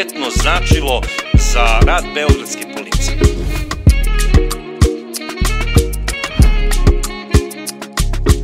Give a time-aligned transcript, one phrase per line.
[0.00, 1.00] izuzetno značilo
[1.52, 3.18] za rad Beogradske policije.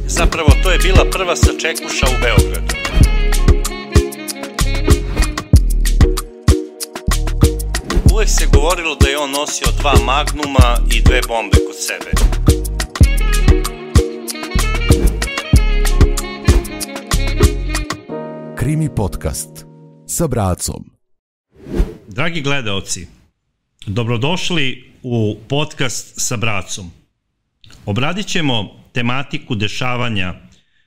[0.06, 2.74] Zapravo, to je bila prva sačekuša u Beogradu.
[8.12, 12.10] Uvek se govorilo da je on nosio dva magnuma i dve bombe kod sebe.
[18.56, 19.66] Krimi podcast
[20.06, 20.95] sa Bracom.
[22.16, 23.06] Dragi gledaoci,
[23.86, 26.90] dobrodošli u podcast sa Bracom.
[27.86, 30.34] Obradit ćemo tematiku dešavanja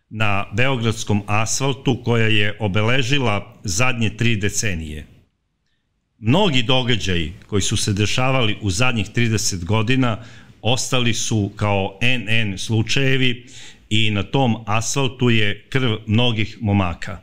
[0.09, 5.07] na beogradskom asfaltu koja je obeležila zadnje tri decenije.
[6.19, 10.23] Mnogi događaji koji su se dešavali u zadnjih 30 godina
[10.61, 13.47] ostali su kao NN slučajevi
[13.89, 17.19] i na tom asfaltu je krv mnogih momaka.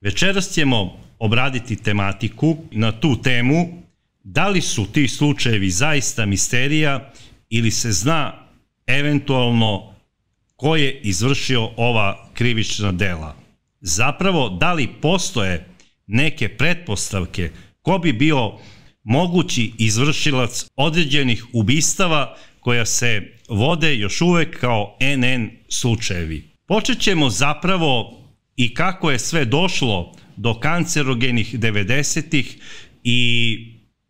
[0.00, 3.82] Večeras ćemo obraditi tematiku na tu temu
[4.24, 7.12] da li su ti slučajevi zaista misterija
[7.50, 8.32] ili se zna
[8.86, 9.94] eventualno
[10.56, 13.36] ko je izvršio ova krivična dela.
[13.80, 15.66] Zapravo, da li postoje
[16.06, 17.50] neke pretpostavke
[17.82, 18.52] ko bi bio
[19.04, 26.50] mogući izvršilac određenih ubistava koja se vode još uvek kao NN slučajevi.
[26.66, 28.20] Počet ćemo zapravo
[28.56, 32.56] i kako je sve došlo do kancerogenih 90-ih
[33.04, 33.58] i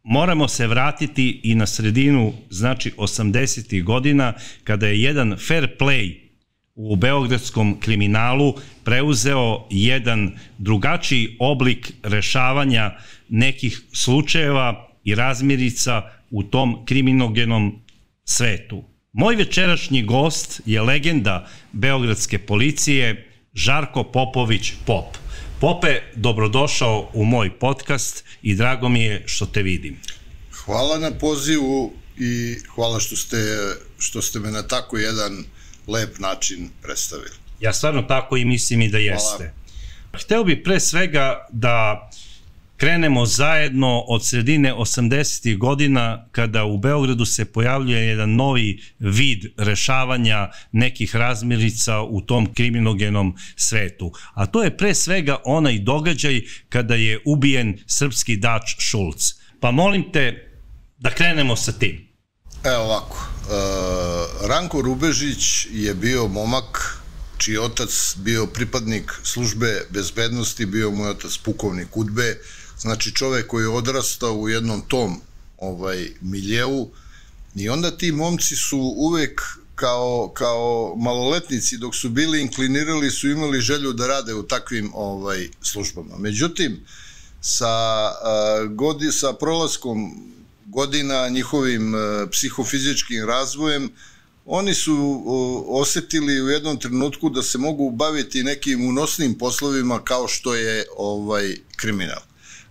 [0.03, 4.33] moramo se vratiti i na sredinu, znači 80-ih godina,
[4.65, 6.27] kada je jedan fair play
[6.75, 12.91] u beogradskom kriminalu preuzeo jedan drugačiji oblik rešavanja
[13.29, 17.83] nekih slučajeva i razmirica u tom kriminogenom
[18.25, 18.85] svetu.
[19.13, 25.26] Moj večerašnji gost je legenda beogradske policije Žarko Popović Pop.
[25.61, 30.01] Pope, dobrodošao u moj podcast i drago mi je što te vidim.
[30.53, 33.37] Hvala na pozivu i hvala što ste,
[33.99, 35.45] što ste me na tako jedan
[35.87, 37.31] lep način predstavili.
[37.61, 39.37] Ja stvarno tako i mislim i da jeste.
[39.37, 40.25] Hvala.
[40.25, 42.11] Hteo bi pre svega da
[42.77, 45.59] krenemo zajedno od sredine 80.
[45.59, 53.37] godina kada u Beogradu se pojavljuje jedan novi vid rešavanja nekih razmirica u tom kriminogenom
[53.57, 54.13] svetu.
[54.35, 59.35] A to je pre svega onaj događaj kada je ubijen srpski dač Šulc.
[59.61, 60.53] Pa molim te
[60.99, 62.07] da krenemo sa tim.
[62.65, 67.03] Evo ovako, uh, Ranko Rubežić je bio momak
[67.39, 72.39] čiji otac bio pripadnik službe bezbednosti, bio mu je otac pukovnik Udbe,
[72.79, 75.21] znači čovek koji je odrastao u jednom tom
[75.59, 76.91] ovaj miljevu
[77.55, 79.41] i onda ti momci su uvek
[79.75, 85.49] kao, kao maloletnici dok su bili inklinirali su imali želju da rade u takvim ovaj
[85.63, 86.19] službama.
[86.19, 86.81] Međutim,
[87.41, 88.11] sa,
[88.71, 90.13] godi, sa prolaskom
[90.67, 92.01] godina njihovim uh,
[92.31, 93.91] psihofizičkim razvojem
[94.47, 95.23] oni su
[95.69, 101.57] osetili u jednom trenutku da se mogu baviti nekim unosnim poslovima kao što je ovaj
[101.77, 102.21] kriminal.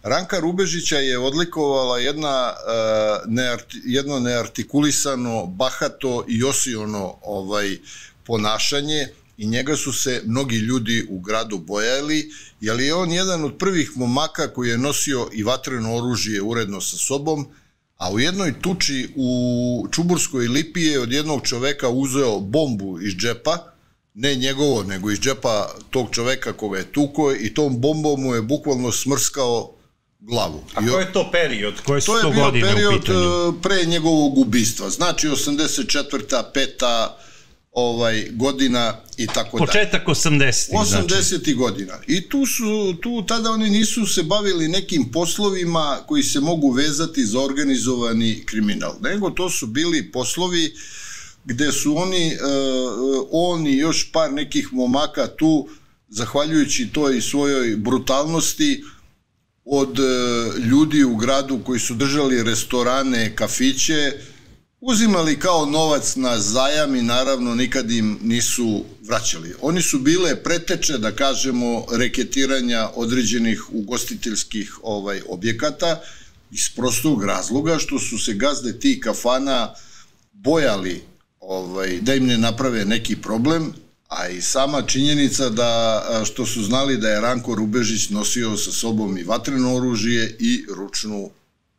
[0.06, 7.78] Ranka Rubežića je odlikovala jedna, uh, nearti, jedno neartikulisano, bahato i osiono ovaj,
[8.24, 9.08] ponašanje
[9.38, 13.92] i njega su se mnogi ljudi u gradu bojali, jer je on jedan od prvih
[13.96, 17.48] momaka koji je nosio i vatreno oružje uredno sa sobom,
[17.98, 23.58] a u jednoj tuči u Čuburskoj lipi je od jednog čoveka uzeo bombu iz džepa,
[24.14, 28.42] ne njegovo, nego iz džepa tog čoveka koga je tuko i tom bombom mu je
[28.42, 29.75] bukvalno smrskao
[30.26, 30.64] glavu.
[30.74, 31.74] A koji je to period?
[31.86, 33.20] Koje su to, to godine period u pitanju?
[33.20, 34.90] To je bio pre njegovog ubistva.
[34.90, 36.44] Znači 84.
[36.54, 37.18] peta
[37.72, 39.68] ovaj godina i tako dalje.
[39.68, 40.72] Početak 80.
[40.72, 41.30] 80.
[41.30, 41.54] Znači.
[41.54, 41.94] godina.
[42.08, 47.26] I tu su tu tada oni nisu se bavili nekim poslovima koji se mogu vezati
[47.26, 50.74] za organizovani kriminal, nego to su bili poslovi
[51.46, 55.68] gde su oni uh, on i još par nekih momaka tu
[56.10, 58.84] zahvaljujući toj svojoj brutalnosti
[59.66, 60.04] od e,
[60.60, 64.14] ljudi u gradu koji su držali restorane, kafiće,
[64.82, 69.54] uzimali kao novac na zajam i naravno nikad im nisu vraćali.
[69.62, 76.02] Oni su bile preteče, da kažemo, reketiranja određenih ugostiteljskih ovaj objekata
[76.52, 79.74] iz prostog razloga što su se gazde ti kafana
[80.34, 81.04] bojali
[81.40, 83.74] ovaj, da im ne naprave neki problem,
[84.08, 89.18] a i sama činjenica da što su znali da je Ranko Rubežić nosio sa sobom
[89.18, 91.30] i vatreno oružje i ručnu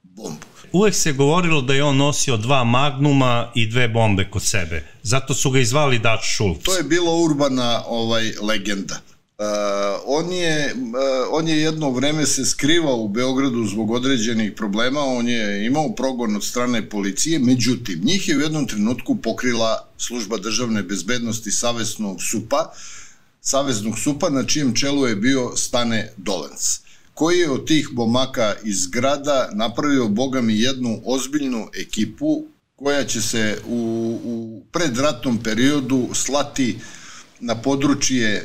[0.03, 0.47] bombu.
[0.73, 4.85] Uvek se govorilo da je on nosio dva magnuma i dve bombe kod sebe.
[5.03, 6.63] Zato su ga izvali Dač Šulc.
[6.63, 9.01] To je bila urbana ovaj legenda.
[10.07, 15.29] On, je, uh, on je jedno vreme se skrivao u Beogradu zbog određenih problema, on
[15.29, 20.83] je imao progon od strane policije, međutim, njih je u jednom trenutku pokrila služba državne
[20.83, 22.73] bezbednosti Saveznog supa,
[23.41, 28.87] Saveznog supa na čijem čelu je bio Stane Dolenc koji je od tih bomaka iz
[28.87, 32.45] grada napravio, boga mi, jednu ozbiljnu ekipu
[32.77, 33.79] koja će se u,
[34.25, 36.79] u predratnom periodu slati
[37.41, 38.43] na područje e,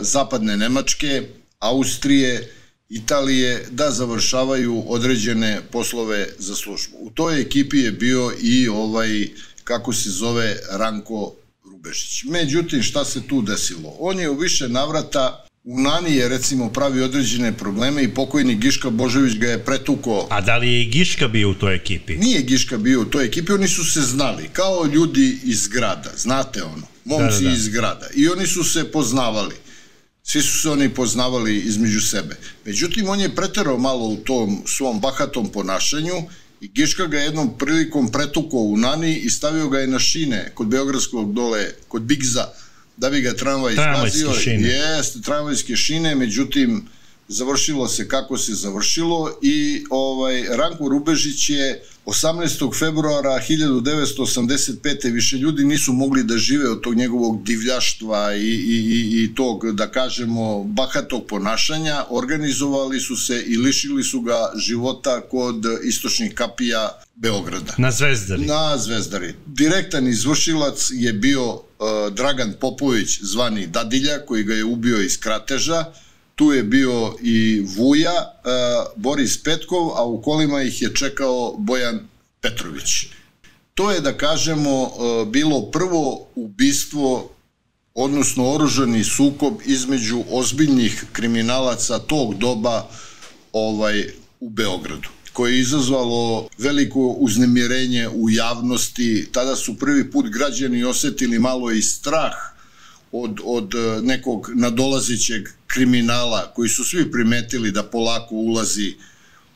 [0.00, 1.22] zapadne Nemačke,
[1.58, 2.50] Austrije,
[2.88, 6.96] Italije da završavaju određene poslove za službu.
[7.00, 9.28] U toj ekipi je bio i ovaj,
[9.64, 11.32] kako se zove, Ranko
[11.64, 12.24] Rubežić.
[12.24, 13.96] Međutim, šta se tu desilo?
[13.98, 18.90] On je u više navrata U Nani je recimo pravi određene probleme i pokojni Giška
[18.90, 20.26] Božović ga je pretuko.
[20.30, 22.16] A da li je i Giška bio u toj ekipi?
[22.16, 26.62] Nije Giška bio u toj ekipi, oni su se znali, kao ljudi iz grada, znate
[26.62, 27.56] ono, momci da, da, da.
[27.56, 28.08] iz grada.
[28.14, 29.54] I oni su se poznavali.
[30.22, 32.36] Svi su se oni poznavali između sebe.
[32.64, 36.14] Međutim, on je preterao malo u tom svom bahatom ponašanju
[36.60, 40.66] i Giška ga jednom prilikom pretuko u Nani i stavio ga je na šine kod
[40.66, 42.48] Beogradskog dole, kod Bigza,
[42.96, 44.30] da bi ga tramvaj izgazio.
[44.46, 46.88] Jeste, tramvajske šine, međutim,
[47.28, 52.78] završilo se kako se završilo i ovaj Ranko Rubežić je 18.
[52.78, 55.12] februara 1985.
[55.12, 59.72] više ljudi nisu mogli da žive od tog njegovog divljaštva i, i, i, i tog,
[59.72, 67.00] da kažemo, bahatog ponašanja, organizovali su se i lišili su ga života kod istočnih kapija
[67.14, 67.74] Beograda.
[67.78, 68.46] Na Zvezdari.
[68.46, 69.34] Na Zvezdari.
[69.46, 71.60] Direktan izvršilac je bio uh,
[72.12, 75.84] Dragan Popović, zvani Dadilja, koji ga je ubio iz krateža,
[76.34, 82.08] tu je bio i Vuja, uh, Boris Petkov, a u kolima ih je čekao Bojan
[82.40, 83.06] Petrović.
[83.74, 87.30] To je, da kažemo, uh, bilo prvo ubistvo,
[87.94, 92.88] odnosno oružani sukob između ozbiljnih kriminalaca tog doba
[93.52, 94.08] ovaj
[94.40, 99.28] u Beogradu koje je izazvalo veliko uznemirenje u javnosti.
[99.32, 102.34] Tada su prvi put građani osetili malo i strah
[103.12, 108.94] od, od e, nekog nadolazećeg kriminala koji su svi primetili da polako ulazi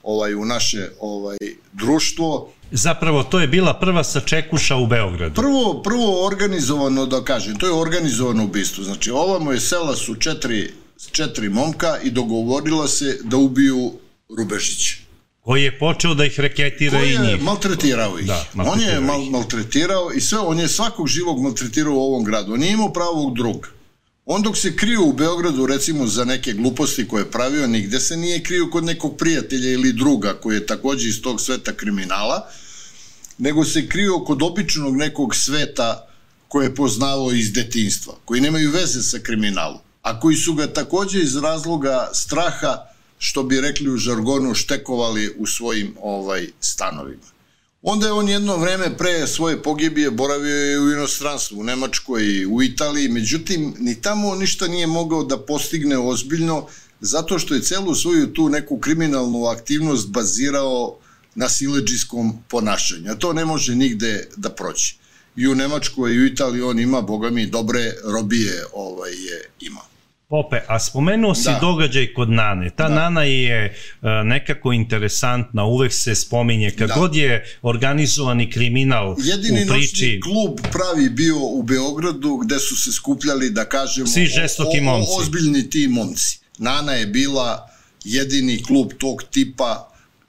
[0.02, 1.36] ovaj u naše ovaj
[1.72, 2.52] društvo.
[2.70, 5.34] Zapravo to je bila prva sačekuša u Beogradu.
[5.34, 8.84] Prvo prvo organizovano da kažem, to je organizovano ubistvo.
[8.84, 10.72] Znači ovamo je sela su četiri
[11.12, 13.92] četiri momka i dogovorila se da ubiju
[14.38, 15.08] Rubežića
[15.48, 17.18] koji je počeo da ih reketira i njih.
[17.18, 18.26] Koji je maltretirao ih.
[18.26, 22.52] Da, on je mal, maltretirao i sve, on je svakog živog maltretirao u ovom gradu.
[22.52, 23.68] On nije imao pravog druga.
[24.30, 28.16] On dok se krio u Beogradu, recimo, za neke gluposti koje je pravio, nigde se
[28.16, 32.50] nije krio kod nekog prijatelja ili druga koji je takođe iz tog sveta kriminala,
[33.38, 36.08] nego se krio kod običnog nekog sveta
[36.48, 41.20] koje je poznao iz detinstva, koji nemaju veze sa kriminalom, a koji su ga takođe
[41.20, 42.84] iz razloga straha
[43.18, 47.37] što bi rekli u žargonu, štekovali u svojim ovaj stanovima.
[47.82, 52.46] Onda je on jedno vreme pre svoje pogibije boravio je u inostranstvu, u Nemačkoj i
[52.46, 56.66] u Italiji, međutim, ni tamo ništa nije mogao da postigne ozbiljno,
[57.00, 60.98] zato što je celu svoju tu neku kriminalnu aktivnost bazirao
[61.34, 63.10] na sileđijskom ponašanju.
[63.10, 64.96] A to ne može nigde da proći.
[65.36, 69.87] I u Nemačkoj i u Italiji on ima, boga mi, dobre robije ovaj, je imao.
[70.30, 71.58] Pope, a spomenuo si da.
[71.60, 72.70] događaj kod Nane.
[72.70, 72.94] Ta da.
[72.94, 76.70] Nana je uh, nekako interesantna, uvek se spominje.
[76.70, 76.94] Kad da.
[76.94, 80.04] god je organizovani kriminal Jedini u priči...
[80.04, 85.10] Jedini klub pravi bio u Beogradu gde su se skupljali, da kažemo, Svi žestoki momci.
[85.20, 86.38] ozbiljni ti momci.
[86.58, 87.70] Nana je bila
[88.04, 89.87] jedini klub tog tipa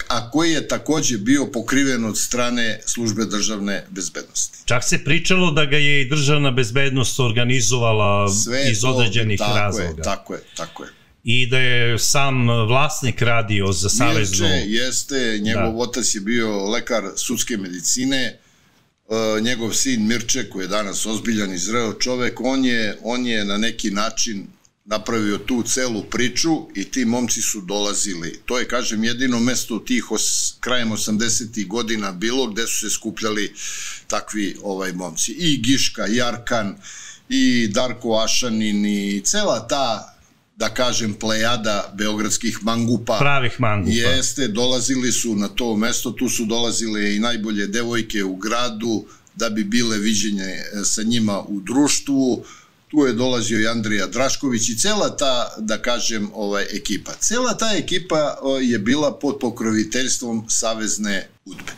[0.10, 4.58] a koji je takođe bio pokriven od strane službe državne bezbednosti.
[4.66, 9.98] Čak se pričalo da ga je i državna bezbednost organizovala Sve iz određenih tako razloga.
[9.98, 10.90] Je, tako je, tako je.
[11.24, 14.48] I da je sam vlasnik radio za Saveznu...
[14.48, 15.78] Mirče jeste, njegov da.
[15.78, 18.40] otac je bio lekar sudske medicine,
[19.10, 23.46] Uh, njegov sin Mirče, koji je danas ozbiljan i zreo čovek, on je, on je
[23.46, 24.48] na neki način
[24.90, 28.40] napravio tu celu priču i ti momci su dolazili.
[28.46, 31.68] To je, kažem, jedino mesto tih os, krajem 80.
[31.68, 33.54] godina bilo gde su se skupljali
[34.08, 35.32] takvi ovaj momci.
[35.32, 36.76] I Giška, i Arkan,
[37.30, 40.16] i Darko Ašanin, i cela ta
[40.56, 43.18] da kažem, plejada beogradskih mangupa.
[43.20, 43.94] Pravih mangupa.
[43.96, 49.06] Jeste, dolazili su na to mesto, tu su dolazile i najbolje devojke u gradu,
[49.36, 52.44] da bi bile viđenje e, sa njima u društvu
[52.92, 57.12] tu je dolazio i Andrija Drašković i cela ta, da kažem, ovaj, ekipa.
[57.20, 61.72] Cela ta ekipa je bila pod pokroviteljstvom Savezne udbe.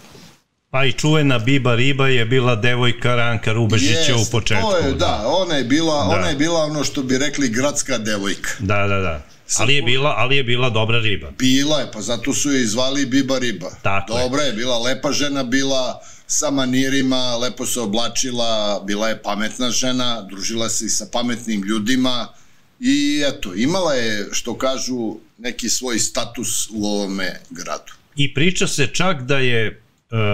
[0.69, 4.71] Pa i čuvena Biba Riba je bila devojka Ranka Rubežića u Jeste, početku.
[4.71, 6.09] To je, da, ona je bila, Da.
[6.17, 8.49] ona je bila ono što bi rekli gradska devojka.
[8.59, 9.25] Da, da, da.
[9.57, 11.31] Ali je bila, ali je bila dobra riba.
[11.37, 13.71] Bila je, pa zato su je i zvali Biba Riba.
[13.81, 14.23] Tako je.
[14.23, 16.01] Dobra je, bila lepa žena, bila
[16.31, 22.27] sa manirima, lepo se oblačila, bila je pametna žena, družila se i sa pametnim ljudima
[22.79, 27.93] i eto, imala je, što kažu, neki svoj status u ovome gradu.
[28.15, 29.80] I priča se čak da je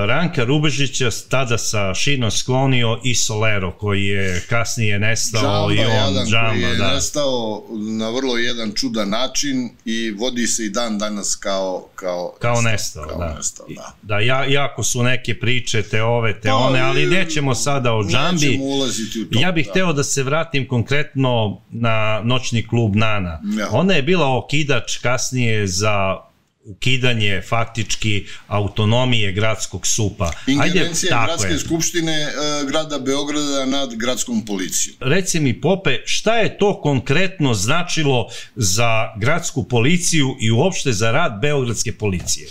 [0.08, 6.26] Ranka Rubežića tada sa šinom sklonio i Solero koji je kasnije nestao i on koji
[6.32, 6.94] Džamba, je da.
[6.94, 7.64] nestao
[7.98, 13.08] na vrlo jedan čudan način i vodi se i dan danas kao kao Kao nestao,
[13.08, 13.34] kao da.
[13.38, 13.96] nestao, da.
[14.02, 18.04] Da, ja, jako su neke priče, te ove, te Pa, one, ali nećemo sada o
[18.04, 18.60] Džambi.
[18.62, 19.40] Ulaziti u to.
[19.40, 19.72] Ja bih da.
[19.72, 23.42] hteo da se vratim konkretno na noćni klub Nana.
[23.60, 23.68] Ja.
[23.72, 26.27] Ona je bila okidač kasnije za
[26.68, 30.32] ukidanje faktički autonomije gradskog supa.
[30.48, 31.60] Ingerencija tako gradske je.
[31.60, 32.32] skupštine e,
[32.68, 34.98] grada Beograda nad gradskom policijom.
[35.00, 41.42] Reci mi, Pope, šta je to konkretno značilo za gradsku policiju i uopšte za rad
[41.42, 42.48] Beogradske policije?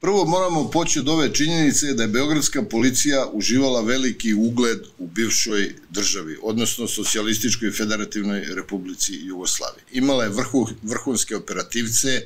[0.00, 5.74] Prvo moramo poći od ove činjenice da je Beogradska policija uživala veliki ugled u bivšoj
[5.90, 9.84] državi, odnosno Socijalističkoj federativnoj republici Jugoslavije.
[9.92, 12.22] Imala je vrhu, vrhunske operativce,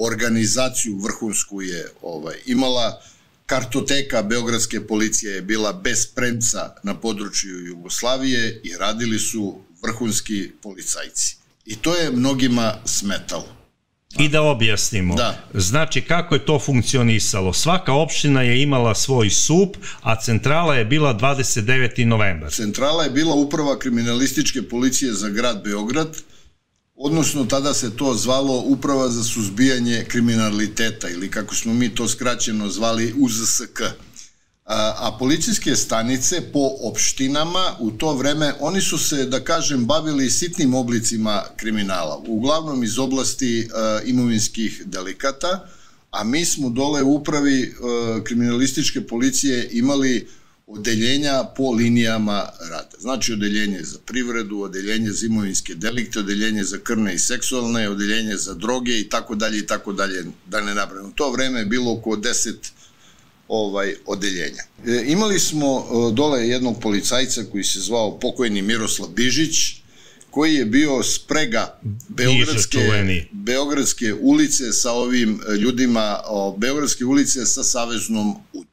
[0.00, 3.02] organizaciju vrhunsku je ovaj, imala,
[3.46, 11.36] kartoteka Beogradske policije je bila bez premca na području Jugoslavije i radili su vrhunski policajci.
[11.66, 13.60] I to je mnogima smetalo.
[14.18, 15.14] I da objasnimo.
[15.14, 15.38] Da.
[15.54, 17.52] Znači, kako je to funkcionisalo?
[17.52, 22.04] Svaka opština je imala svoj sup, a centrala je bila 29.
[22.04, 22.52] novembar.
[22.52, 26.16] Centrala je bila uprava kriminalističke policije za grad Beograd,
[27.02, 32.68] odnosno tada se to zvalo Uprava za suzbijanje kriminaliteta ili kako smo mi to skraćeno
[32.68, 33.80] zvali UZSK.
[34.64, 40.30] A, a policijske stanice po opštinama u to vreme, oni su se, da kažem, bavili
[40.30, 45.68] sitnim oblicima kriminala, uglavnom iz oblasti a, imovinskih delikata,
[46.10, 50.28] a mi smo dole u upravi a, kriminalističke policije imali
[50.72, 52.96] odeljenja po linijama rada.
[52.98, 58.54] Znači odeljenje za privredu, odeljenje za imovinske delikte, odeljenje za krvne i seksualne, odeljenje za
[58.54, 61.08] droge i tako dalje i tako dalje, da ne napravimo.
[61.08, 62.54] U to vreme je bilo oko 10
[63.48, 64.62] ovaj odeljenja.
[64.86, 69.80] E, imali smo e, dole jednog policajca koji se zvao pokojni Miroslav Bižić,
[70.30, 72.78] koji je bio sprega Beogradske.
[73.32, 78.69] Beogradske ulice sa ovim e, ljudima, o, Beogradske ulice sa Saveznom udbom.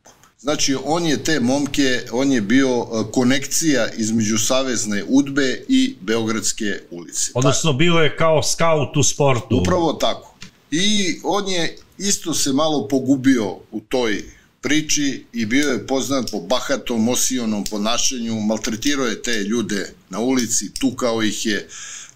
[0.47, 6.79] Znači, on je te momke, on je bio e, konekcija između Savezne udbe i Beogradske
[6.91, 7.31] ulice.
[7.33, 9.59] Odnosno, bio je kao skaut u sportu.
[9.61, 10.35] Upravo tako.
[10.71, 14.23] I on je isto se malo pogubio u toj
[14.61, 20.73] priči i bio je poznat po bahatom, osijonom ponašanju, maltretirao je te ljude na ulici,
[20.73, 21.67] tukao ih je.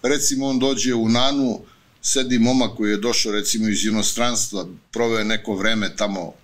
[0.02, 1.60] Recimo, on dođe u Nanu,
[2.02, 6.41] sedi momak koji je došao recimo iz inostranstva, proveo je neko vreme tamo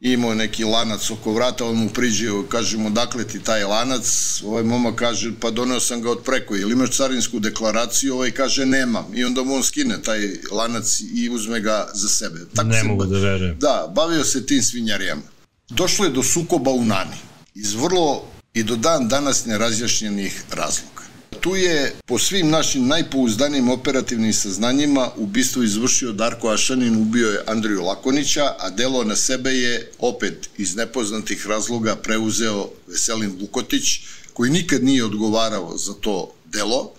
[0.00, 4.06] imao neki lanac oko vrata, on mu priđe, kaže mu, dakle ti taj lanac,
[4.44, 8.66] ovaj momak kaže, pa doneo sam ga od preko, ili imaš carinsku deklaraciju, ovaj kaže,
[8.66, 10.20] nemam, i onda mu on skine taj
[10.52, 12.40] lanac i uzme ga za sebe.
[12.54, 13.58] Tako Ne se mogu da verujem.
[13.58, 15.22] Da, bavio se tim svinjarijama.
[15.68, 17.16] Došlo je do sukoba u Nani,
[17.54, 18.24] iz vrlo
[18.54, 21.05] i do dan danas nerazjašnjenih razloga.
[21.40, 27.82] Tu je, po svim našim najpouzdanijim operativnim saznanjima, ubistvo izvršio Darko Ašanin, ubio je Andriju
[27.82, 34.00] Lakonića, a delo na sebe je, opet iz nepoznatih razloga, preuzeo Veselin Vukotić,
[34.32, 36.92] koji nikad nije odgovarao za to delo,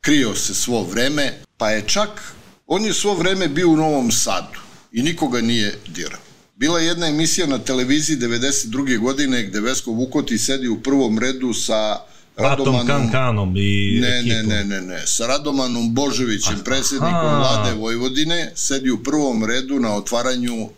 [0.00, 2.34] krio se svo vreme, pa je čak,
[2.66, 4.60] on je svo vreme bio u Novom Sadu
[4.92, 6.20] i nikoga nije dirao.
[6.56, 8.98] Bila je jedna emisija na televiziji 92.
[8.98, 12.00] godine gde Vesko Vukoti sedi u prvom redu sa
[12.36, 12.86] Radomanom...
[12.86, 14.48] Kankanom i Ne, ekipom.
[14.48, 15.06] ne, ne, ne, ne.
[15.06, 17.38] Sa Radomanom Božovićem, predsjednikom Aha.
[17.38, 20.68] vlade Vojvodine, sedi u prvom redu na otvaranju,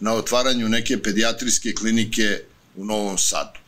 [0.00, 2.40] na otvaranju neke pedijatrijske klinike
[2.76, 3.58] u Novom Sadu.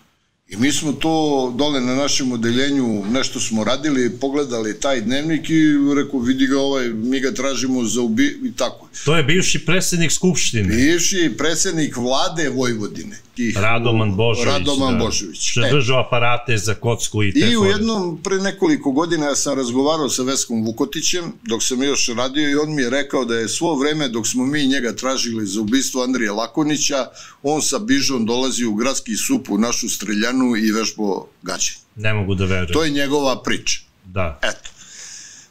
[0.49, 5.63] I mi smo to dole na našem odeljenju, nešto smo radili, pogledali taj dnevnik i
[5.97, 8.39] rekao, vidi ga ovaj, mi ga tražimo za ubi...
[8.45, 8.89] i tako.
[9.05, 10.77] To je bivši predsednik Skupštine.
[10.77, 13.17] Bivši predsjednik vlade Vojvodine.
[13.39, 14.47] Tih, Radoman Božović.
[14.47, 15.05] Radoman da.
[15.05, 15.51] Božović.
[15.51, 19.37] Što je držao aparate za kocku i te I u jednom, pre nekoliko godina ja
[19.37, 23.35] sam razgovarao sa Veskom Vukotićem, dok sam još radio i on mi je rekao da
[23.35, 27.07] je svo vreme dok smo mi njega tražili za ubistvo Andrija Lakonića,
[27.43, 31.79] on sa Bižom dolazi u gradski sup u našu streljanu i vežbo gađenje.
[31.97, 32.73] Ne mogu da verujem.
[32.73, 33.81] To je njegova priča.
[34.05, 34.41] Da.
[34.43, 34.78] Eto.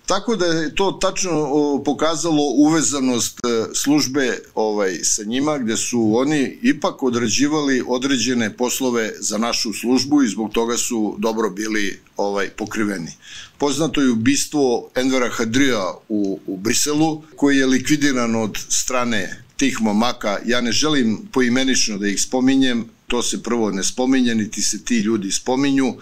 [0.08, 1.52] Tako da je to tačno
[1.86, 9.38] pokazalo uvezanost e, službe ovaj sa njima gde su oni ipak odrađivali određene poslove za
[9.38, 13.12] našu službu i zbog toga su dobro bili ovaj pokriveni.
[13.58, 20.40] Poznato je ubistvo Envera Hadrija u, u Briselu koji je likvidiran od strane tih momaka.
[20.46, 24.98] Ja ne želim poimenično da ih spominjem, to se prvo ne spominje, niti se ti
[24.98, 25.96] ljudi spominju,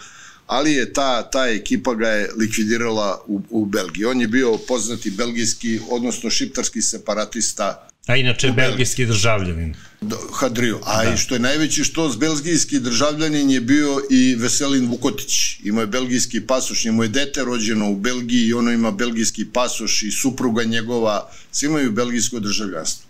[0.48, 4.06] ali je ta, ta ekipa ga je likvidirala u, u Belgiji.
[4.06, 9.76] On je bio poznati belgijski, odnosno šiptarski separatista A inače belgijski državljanin.
[10.34, 10.80] Hadriju.
[10.84, 11.14] A da.
[11.14, 15.60] i što je najveći što s belgijski državljanin je bio i Veselin Vukotić.
[15.64, 20.04] Imao je belgijski pasoš, njemu je dete rođeno u Belgiji i ono ima belgijski pasoš
[20.04, 23.05] i supruga njegova, svi imaju belgijsko državljanstvo.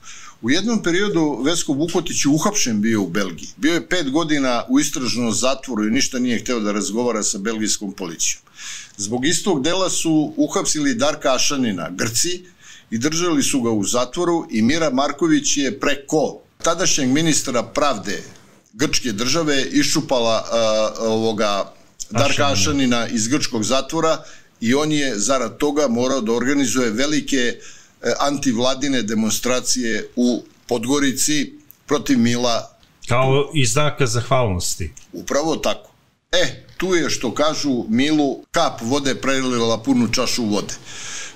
[0.46, 3.48] U jednom periodu Vesko Vukotić je uhapšen bio u Belgiji.
[3.58, 7.92] Bio je pet godina u istražnom zatvoru i ništa nije hteo da razgovara sa belgijskom
[7.92, 8.42] policijom.
[8.98, 12.46] Zbog istog dela su uhapsili Darka Ašanina, Grci,
[12.92, 18.24] i držali su ga u zatvoru i Mira Marković je preko tadašnjeg ministra pravde
[18.74, 21.74] grčke države iščupala uh, ovoga
[22.10, 24.24] Darka Ašanina iz grčkog zatvora
[24.62, 27.75] i on je zarad toga morao da organizuje velike uh,
[28.20, 31.54] antivladine demonstracije u Podgorici
[31.86, 32.72] protiv Mila.
[33.08, 34.94] Kao i znaka zahvalnosti.
[35.14, 35.92] Upravo tako.
[36.32, 40.74] E, tu je što kažu Milu, kap vode prelila punu čašu vode.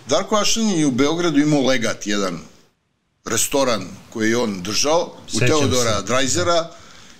[0.08, 2.39] Darko Ašanin je u Beogradu imao legat jedan
[3.25, 6.06] restoran koji je on držao Sećam u Teodora se.
[6.06, 6.72] Drajzera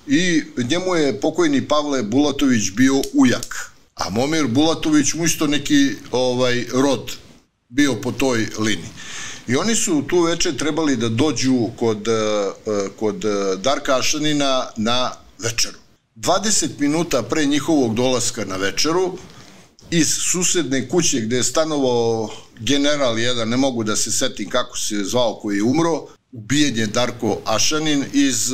[0.08, 3.72] i njemu je pokojni Pavle Bulatović bio ujak.
[3.96, 7.12] A Momir Bulatović mu isto neki ovaj rod
[7.70, 8.90] bio po toj liniji.
[9.48, 14.68] I oni su tu veče trebali da dođu kod, e, e, kod e, Darka Ašanina
[14.78, 15.78] na večeru.
[16.16, 19.18] 20 minuta pre njihovog dolaska na večeru,
[19.92, 25.04] iz susedne kuće gde je stanovao general jedan, ne mogu da se setim kako se
[25.04, 28.52] zvao koji je umro, ubijen je Darko Ašanin iz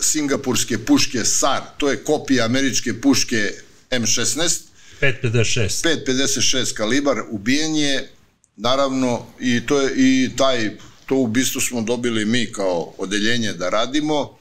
[0.00, 3.52] singapurske puške SAR, to je kopija američke puške
[3.90, 4.60] M16,
[5.00, 5.84] 556.
[6.06, 8.13] 556 kalibar, ubijen je
[8.56, 14.38] Naravno, i, to je, i taj, to ubistvo smo dobili mi kao odeljenje da radimo.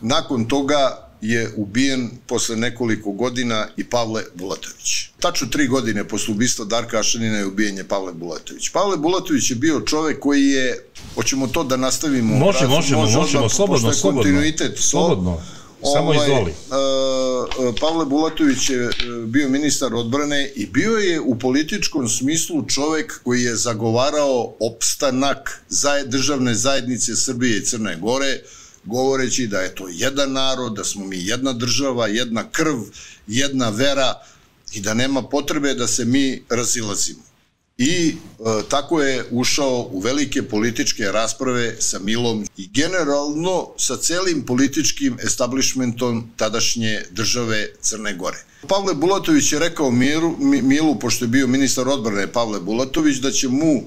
[0.00, 5.08] Nakon toga je ubijen posle nekoliko godina i Pavle Bulatović.
[5.20, 8.68] Tačno tri godine posle ubistva Darka Ašanina je ubijen je Pavle Bulatović.
[8.68, 12.34] Pavle Bulatović je bio čovek koji je, hoćemo to da nastavimo.
[12.34, 14.22] Može, možemo, možemo, možemo, slobodno, slobodno.
[14.22, 15.42] Kontinuitet, slobodno.
[15.82, 16.50] Samo ovaj, izvoli.
[16.50, 18.90] Uh, Pavle Bulatović je
[19.26, 26.04] bio ministar odbrane i bio je u političkom smislu čovek koji je zagovarao opstanak zaj,
[26.04, 28.40] državne zajednice Srbije i Crne Gore,
[28.84, 32.78] govoreći da je to jedan narod, da smo mi jedna država, jedna krv,
[33.26, 34.14] jedna vera
[34.72, 37.27] i da nema potrebe da se mi razilazimo
[37.78, 38.14] i e,
[38.68, 46.30] tako je ušao u velike političke rasprave sa Milom i generalno sa celim političkim establishmentom
[46.36, 48.44] tadašnje države Crne Gore.
[48.68, 53.48] Pavle Bulatović je rekao Miru, Milu, pošto je bio ministar odbrane Pavle Bulatović, da će
[53.48, 53.82] mu e,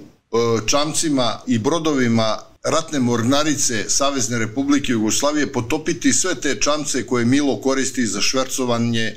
[0.67, 8.07] čamcima i brodovima ratne mornarice Savezne Republike Jugoslavije potopiti sve te čamce koje Milo koristi
[8.07, 9.15] za švercovanje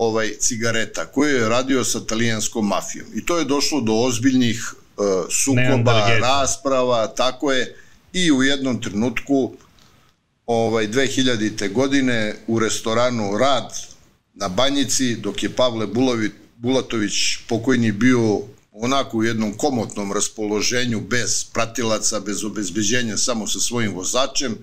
[0.00, 3.06] ovaj cigareta koji je radio sa talijanskom mafijom.
[3.14, 7.76] I to je došlo do ozbiljnih uh, sukoba, rasprava, tako je
[8.12, 9.52] i u jednom trenutku
[10.46, 11.72] ovaj 2000.
[11.72, 13.72] godine u restoranu Rad
[14.34, 17.12] na Banjici dok je Pavle Bulovi, Bulatović
[17.48, 18.40] pokojni bio
[18.72, 24.58] onako u jednom komotnom raspoloženju bez pratilaca, bez obezbeđenja samo sa svojim vozačem,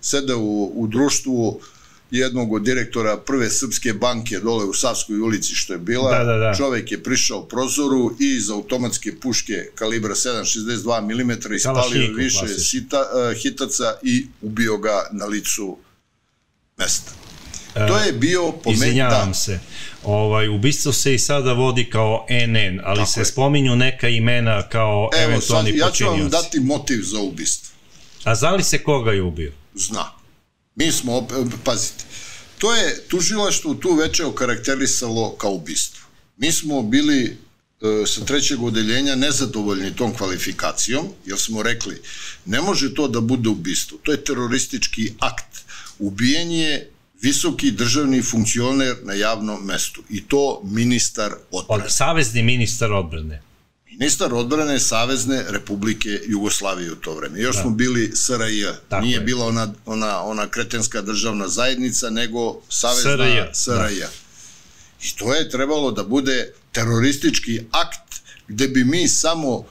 [0.00, 1.62] sede u, u društvu uh,
[2.10, 6.18] jednog od direktora prve srpske banke dole u Savskoj ulici što je bila.
[6.18, 6.54] Da, da, da.
[6.54, 13.36] Čovek je prišao prozoru i iz automatske puške kalibra 7,62 mm ispalio više sita, uh,
[13.42, 15.76] hitaca i ubio ga na licu
[16.76, 17.12] mesta.
[17.74, 18.74] E, to je bio pomen...
[18.74, 19.34] Izvinjavam da.
[19.34, 19.60] se.
[20.04, 23.24] Ovaj, ubistvo se i sada vodi kao NN, ali Tako se je.
[23.24, 26.02] spominju neka imena kao Evo, eventualni počinioci.
[26.02, 27.74] Ja ću vam dati motiv za ubistvo.
[28.24, 29.52] A zna li se koga je ubio?
[29.74, 30.17] Zna.
[30.78, 31.28] Mi smo,
[31.64, 32.04] pazite,
[32.58, 36.06] to je tužilaštvo tu veče okarakterisalo kao ubistvo.
[36.36, 42.02] Mi smo bili e, sa trećeg odeljenja nezadovoljni tom kvalifikacijom, jer smo rekli,
[42.44, 45.58] ne može to da bude ubistvo, to je teroristički akt.
[45.98, 46.90] Ubijenje je
[47.22, 51.84] visoki državni funkcioner na javnom mestu i to ministar odbrane.
[51.84, 53.47] Od, savezni ministar odbrane
[53.98, 57.40] ministar odbrane Savezne Republike Jugoslavije u to vreme.
[57.40, 57.62] Još da.
[57.62, 58.64] smo bili SRJ.
[58.88, 59.20] Tako Nije je.
[59.20, 63.54] bila ona, ona, ona kretenska državna zajednica, nego Savezna SRJ.
[63.54, 64.00] SRJ.
[64.00, 64.10] Da.
[65.02, 69.64] I to je trebalo da bude teroristički akt gde bi mi samo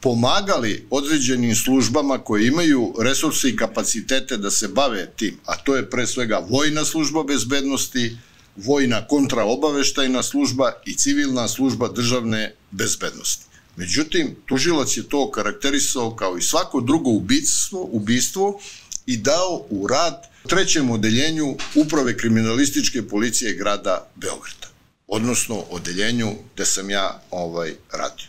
[0.00, 5.90] pomagali određenim službama koje imaju resurse i kapacitete da se bave tim, a to je
[5.90, 8.16] pre svega vojna služba bezbednosti,
[8.56, 13.47] vojna kontraobaveštajna služba i civilna služba državne bezbednosti.
[13.78, 18.60] Međutim, tužilac je to karakterisao kao i svako drugo ubistvo, ubistvo
[19.06, 24.68] i dao u rad trećem odeljenju Uprave kriminalističke policije grada Beograda,
[25.06, 28.26] odnosno odeljenju gde sam ja ovaj radio.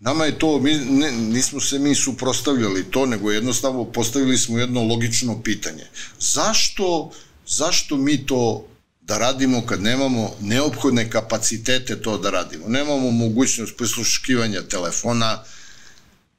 [0.00, 4.82] Nama je to, mi, ne, nismo se mi suprostavljali to, nego jednostavno postavili smo jedno
[4.82, 5.86] logično pitanje.
[6.20, 7.10] Zašto,
[7.46, 8.68] zašto mi to
[9.08, 12.68] da radimo kad nemamo neophodne kapacitete to da radimo?
[12.68, 15.38] Nemamo mogućnost prisluškivanja telefona,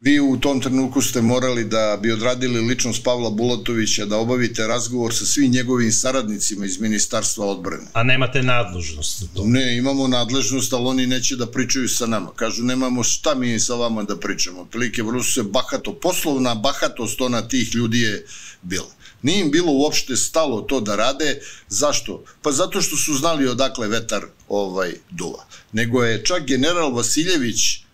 [0.02, 5.14] Vi u tom trenutku ste morali da bi odradili ličnost Pavla Bulatovića, da obavite razgovor
[5.14, 7.84] sa svim njegovim saradnicima iz Ministarstva odbrane.
[7.94, 9.24] A nemate nadležnost?
[9.34, 9.44] To.
[9.46, 12.32] Ne, imamo nadležnost, ali oni neće da pričaju sa nama.
[12.36, 14.62] Kažu, nemamo šta mi sa vama da pričamo.
[14.62, 18.26] Otprilike, vrlo su se bahato, poslovna bahatost ona tih ljudi je
[18.62, 18.92] bila.
[19.22, 21.42] Nije im bilo uopšte stalo to da rade.
[21.70, 22.24] Zašto?
[22.42, 25.46] Pa zato što su znali odakle vetar ovaj duva.
[25.72, 27.90] Nego je čak general Vasiljević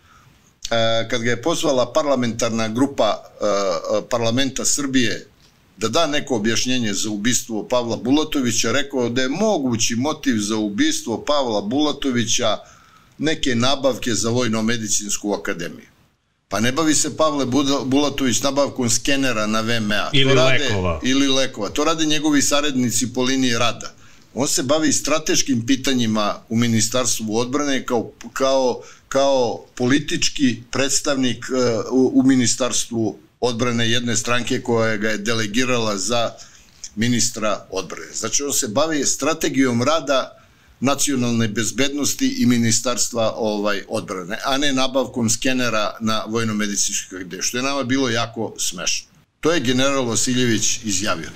[0.71, 5.27] E, kad ga je pozvala parlamentarna grupa e, e, parlamenta Srbije
[5.77, 11.23] da da neko objašnjenje za ubistvo Pavla Bulatovića, rekao da je mogući motiv za ubistvo
[11.25, 12.57] Pavla Bulatovića
[13.17, 15.87] neke nabavke za Vojno-medicinsku akademiju.
[16.47, 17.45] Pa ne bavi se Pavle
[17.85, 20.09] Bulatović nabavkom skenera na VMA.
[20.13, 20.99] Ili to rade, lekova.
[21.03, 21.69] Ili lekova.
[21.69, 23.93] To rade njegovi sarednici po liniji rada.
[24.33, 28.81] On se bavi strateškim pitanjima u Ministarstvu odbrane kao, kao
[29.15, 36.31] kao politički predstavnik e, u, u ministarstvu odbrane jedne stranke koja ga je delegirala za
[36.95, 38.13] ministra odbrane.
[38.13, 40.44] Znači on se bavi strategijom rada
[40.79, 47.63] nacionalne bezbednosti i ministarstva ovaj odbrane, a ne nabavkom skenera na vojno-medicinskoj gde, što je
[47.63, 49.07] nama bilo jako smešno.
[49.39, 51.29] To je general Vasiljević izjavio.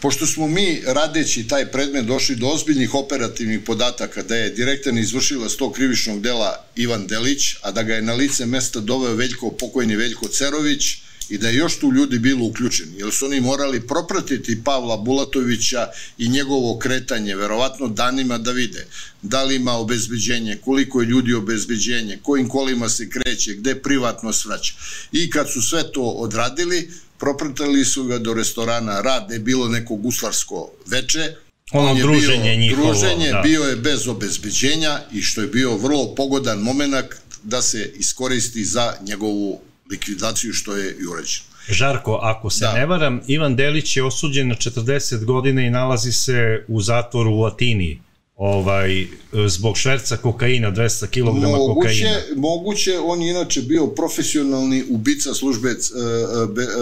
[0.00, 5.52] Pošto smo mi, radeći taj predmet, došli do ozbiljnih operativnih podataka da je direktan izvršilac
[5.52, 9.96] tog krivičnog dela Ivan Delić, a da ga je na lice mesta doveo Veljko, pokojni
[9.96, 10.82] Veljko Cerović,
[11.28, 15.88] i da je još tu ljudi bilo uključeni, jer su oni morali propratiti Pavla Bulatovića
[16.18, 18.86] i njegovo kretanje, verovatno danima da vide
[19.22, 24.74] da li ima obezbeđenje, koliko je ljudi obezbeđenje, kojim kolima se kreće, gde privatno svraća.
[25.12, 29.94] I kad su sve to odradili, propratili su ga do restorana Rad, je bilo neko
[29.94, 31.34] guslarsko veče,
[31.72, 32.86] ono On je druženje bio, njihovo.
[32.86, 33.40] druženje, da.
[33.40, 36.94] bio je bez obezbeđenja i što je bio vrlo pogodan moment
[37.42, 39.60] da se iskoristi za njegovu
[39.90, 41.44] likvidaciju što je i urađeno.
[41.68, 42.72] Žarko, ako se Da.
[42.72, 47.44] ne varam, Ivan Delić je osuđen na 40 godina i nalazi se u zatvoru u
[47.44, 48.00] Atini
[48.36, 49.06] ovaj,
[49.46, 51.48] zbog šverca kokaina, 200 kg kokaina.
[51.48, 55.72] Moguće, moguće, on je inače bio profesionalni ubica službe, e,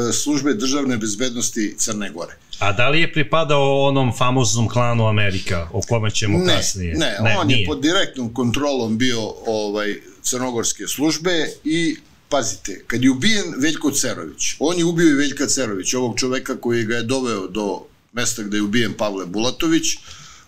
[0.09, 2.33] e, službe državne bezbednosti Crne Gore.
[2.59, 6.95] A da li je pripadao onom famoznom klanu Amerika, o kome ćemo Ne, kasnije?
[6.95, 7.61] ne, ne on nije.
[7.61, 11.31] je pod direktnom kontrolom bio ovaj crnogorske službe
[11.65, 11.97] i
[12.29, 16.85] pazite, kad je ubijen Veljko Cerović, on je ubio i Veljka Cerović, ovog čoveka koji
[16.85, 17.83] ga je doveo do
[18.13, 19.97] mesta gde je ubijen Pavle Bulatović,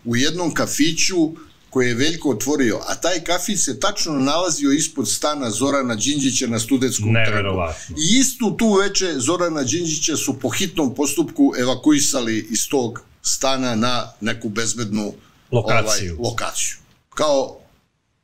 [0.05, 1.33] u jednom kafiću
[1.71, 6.59] koji je Veljko otvorio, a taj kafić se tačno nalazio ispod stana Zorana Đinđića na
[6.59, 7.49] studetskom trgu.
[7.91, 14.13] I istu tu veče Zorana Đinđića su po hitnom postupku evakuisali iz tog stana na
[14.21, 15.15] neku bezbednu
[15.53, 16.17] Lokaciju.
[16.19, 16.77] Ovaj, lokaciju.
[17.15, 17.59] Kao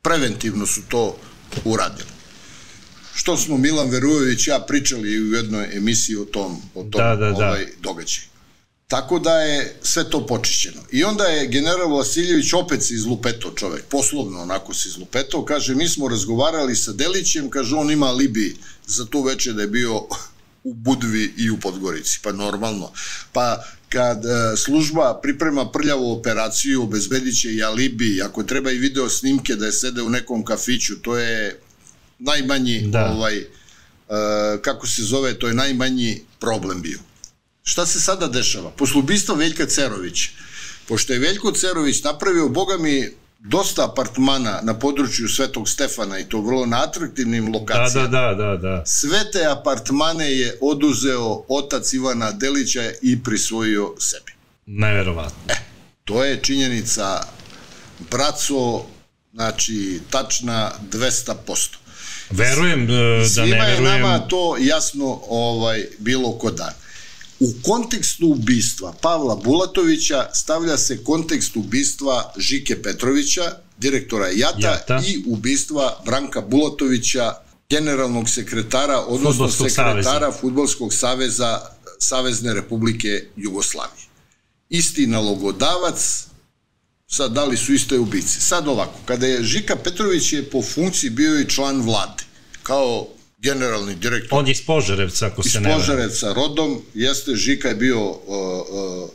[0.01, 1.15] preventivno su to
[1.65, 2.12] uradili.
[3.15, 7.31] Što smo Milan Verujović ja pričali u jednoj emisiji o tom, o tom Da, da,
[7.31, 7.47] da.
[7.47, 8.27] ovaj, događaju.
[8.87, 10.81] Tako da je sve to počišćeno.
[10.91, 15.89] I onda je general Vasiljević opet se izlupeto čovek, poslovno onako se izlupeto, kaže mi
[15.89, 18.55] smo razgovarali sa Delićem, kaže on ima alibi
[18.87, 20.01] za tu veče da je bio
[20.63, 22.91] u Budvi i u Podgorici, pa normalno.
[23.31, 29.09] Pa kad e, služba priprema prljavu operaciju, obezbedit će i alibi, ako treba i video
[29.09, 31.59] snimke da je sede u nekom kafiću, to je
[32.23, 33.05] najmanji, Da.
[33.07, 33.45] ovaj, e,
[34.61, 36.99] kako se zove, to je najmanji problem bio.
[37.63, 38.71] Šta se sada dešava?
[38.71, 40.29] Posle ubistva Veljka Cerović,
[40.87, 43.09] pošto je Veljko Cerović napravio, boga mi,
[43.39, 48.07] dosta apartmana na području Svetog Stefana i to vrlo na atraktivnim Da, lokacijama.
[48.07, 48.85] da, da, da, da.
[48.85, 54.31] Sve te apartmane je oduzeo otac Ivana Delića i prisvojio sebi.
[54.65, 55.53] Neverovatno.
[56.05, 57.21] To je činjenica,
[58.11, 58.85] braco,
[59.33, 61.75] znači, tačna 200%.
[62.37, 64.01] Verujem e, da Svima ne je verujem.
[64.01, 66.73] nama to jasno ovaj bilo ko dan.
[67.39, 73.41] U kontekstu ubistva Pavla Bulatovića stavlja se kontekst ubistva Žike Petrovića,
[73.77, 75.01] direktora JATA, Jata.
[75.07, 77.33] i ubistva Branka Bulatovića,
[77.69, 80.31] generalnog sekretara, odnosno Fudbalskog sekretara saveza.
[80.41, 81.61] Futbolskog saveza
[81.99, 84.05] Savezne Republike Jugoslavije.
[84.69, 86.25] Isti nalogodavac,
[87.13, 88.41] sad da li su iste ubice.
[88.41, 92.23] Sad ovako, kada je Žika Petrović je po funkciji bio i član vlade,
[92.63, 95.81] kao generalni direktor On je iz Požarevca, ako iz se ne varam.
[95.81, 99.09] Požarevca rodom, jeste, Žika je bio uh, uh,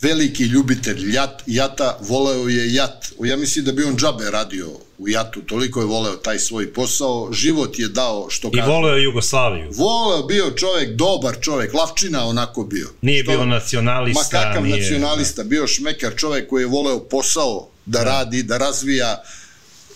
[0.00, 3.06] veliki ljubitelj jat, jata, voleo je jat.
[3.24, 7.32] Ja mislim da bi on džabe radio u jatu, toliko je voleo taj svoj posao,
[7.32, 8.66] život je dao, što I kaže.
[8.66, 9.70] voleo je Jugoslaviju.
[9.72, 12.88] Voleo bio čovek, dobar čovek, lavčina onako bio.
[13.02, 14.38] Nije Što- bio nacionalista.
[14.38, 19.22] Ma kakav nije, nacionalista, bio šmekar čovek koji je voleo posao da, radi, da razvija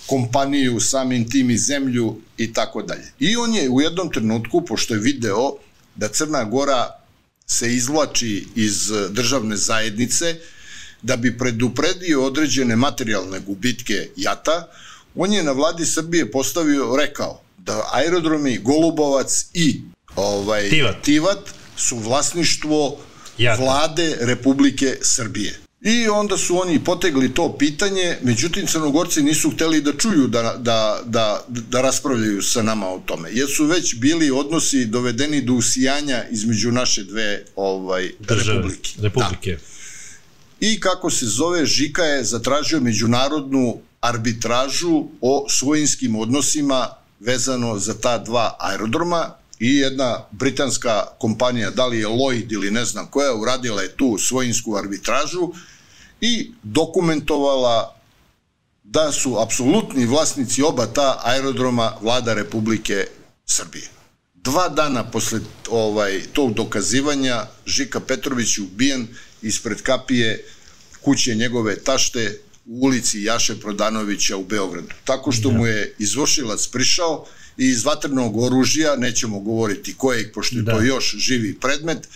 [0.07, 3.13] kompaniju, samim tim i zemlju i tako dalje.
[3.19, 5.53] I on je u jednom trenutku, pošto je video
[5.95, 7.02] da Crna Gora
[7.47, 10.37] se izvlači iz eh, državne zajednice,
[11.03, 14.69] da bi predupredio određene materijalne gubitke jata,
[15.15, 19.81] on je na vladi Srbije postavio, rekao, da aerodromi Golubovac i
[20.17, 21.03] ovaj, Tivat.
[21.03, 21.39] Tivat
[21.77, 22.99] su vlasništvo
[23.39, 23.63] Jata.
[23.63, 25.59] vlade Republike Srbije.
[25.85, 31.01] I onda su oni potegli to pitanje, međutim Crnogorci nisu hteli da čuju da, da,
[31.05, 36.25] da, da raspravljaju sa nama o tome, jer su već bili odnosi dovedeni do usijanja
[36.31, 38.91] između naše dve ovaj, Države, republike.
[39.03, 39.51] Republike.
[39.51, 39.59] Da.
[40.61, 46.89] I kako se zove, Žika je zatražio međunarodnu arbitražu o svojinskim odnosima
[47.21, 52.85] vezano za ta dva aerodroma i jedna britanska kompanija, da li je Lloyd ili ne
[52.85, 55.53] znam koja, uradila je tu svojinsku arbitražu
[56.23, 57.97] i dokumentovala
[58.85, 63.07] da su apsolutni vlasnici oba ta aerodroma vlada Republike
[63.47, 63.89] Srbije.
[64.35, 69.09] Dva dana posle ovaj tog dokazivanja Žika Petrović je ubijen
[69.43, 70.45] ispred kapije
[71.01, 74.95] kuće njegove tašte u ulici Jaše Prodanovića u Beogradu.
[75.05, 77.27] Tako što mu je izvršilac prišao
[77.59, 80.73] i iz vatrenog oružja, nećemo govoriti kojeg, pošto je Da.
[80.73, 82.09] to još živi predmet,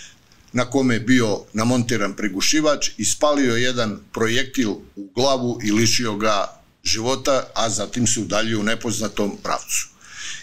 [0.53, 7.45] na kome je bio namontiran prigušivač, ispalio jedan projektil u glavu i lišio ga života,
[7.55, 9.89] a zatim se udaljio u nepoznatom pravcu.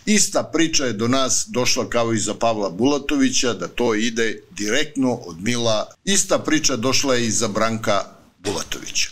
[0.06, 5.14] Ista priča je do nas došla kao i za Pavla Bulatovića, da to ide direktno
[5.14, 5.94] od Mila.
[6.04, 8.06] Ista priča došla je i za Branka
[8.40, 9.10] Bulatovića.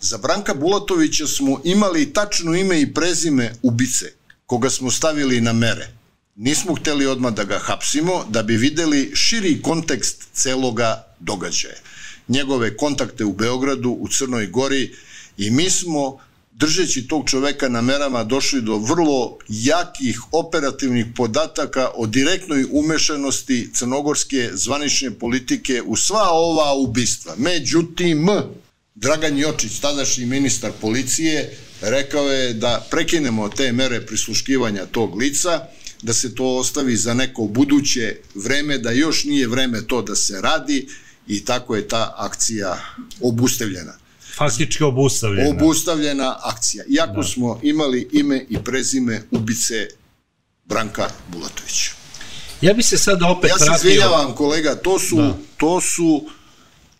[0.00, 4.12] Za Branka Bulatovića smo imali tačno ime i prezime ubice,
[4.46, 5.97] koga smo stavili na mere.
[6.40, 11.74] Nismo hteli odmah da ga hapsimo, da bi videli širi kontekst celoga događaja.
[12.28, 14.94] Njegove kontakte u Beogradu, u Crnoj Gori
[15.38, 16.18] i mi smo
[16.52, 24.50] držeći tog čoveka na merama došli do vrlo jakih operativnih podataka o direktnoj umešanosti crnogorske
[24.52, 27.34] zvanične politike u sva ova ubistva.
[27.36, 28.28] Međutim,
[28.94, 35.66] Dragan Jočić, tadašnji ministar policije, rekao je da prekinemo te mere prisluškivanja tog lica,
[36.02, 40.40] da se to ostavi za neko buduće vreme, da još nije vreme to da se
[40.40, 40.88] radi
[41.26, 42.78] i tako je ta akcija
[43.20, 43.92] obustavljena.
[44.36, 45.50] Faktički obustavljena.
[45.50, 46.84] Obustavljena akcija.
[46.88, 47.22] Iako da.
[47.22, 49.88] smo imali ime i prezime ubice
[50.64, 51.92] Branka Bulatovića.
[52.60, 53.88] Ja bi se sad opet Ja se vratio...
[53.88, 55.38] izvinjavam kolega, to su, da.
[55.56, 56.24] to su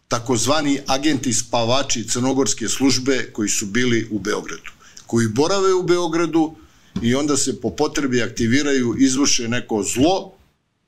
[0.09, 4.71] takozvani agenti spavači crnogorske službe koji su bili u Beogradu,
[5.07, 6.57] koji borave u Beogradu
[7.03, 10.33] i onda se po potrebi aktiviraju, izvrše neko zlo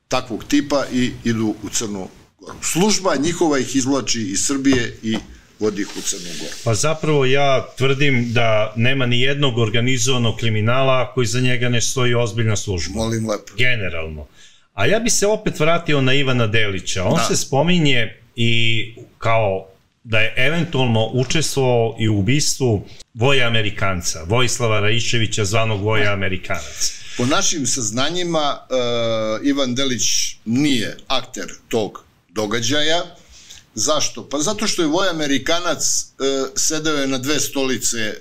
[0.09, 2.59] takvog tipa i idu u Crnu Goru.
[2.63, 5.17] Služba njihova ih izvlači iz Srbije i
[5.59, 6.53] vodi ih u Crnu Goru.
[6.65, 12.15] Pa zapravo ja tvrdim da nema ni jednog organizovanog kriminala koji za njega ne stoji
[12.15, 12.95] ozbiljna služba.
[12.95, 13.53] Molim lepo.
[13.57, 14.27] Generalno.
[14.75, 17.05] A ja bi se opet vratio na Ivana Delića.
[17.05, 17.25] On da.
[17.25, 18.85] se spominje i
[19.19, 19.70] kao
[20.05, 26.93] da je eventualno učestvovao i u ubistvu Voja Amerikanca, Vojislava Raiševića, zvanog Voja Amerikanac.
[27.17, 33.03] Po našim saznanjima, uh, Ivan Delić nije akter tog događaja.
[33.75, 34.29] Zašto?
[34.29, 38.15] Pa zato što je Voja Amerikanac uh, sedeo je na dve stolice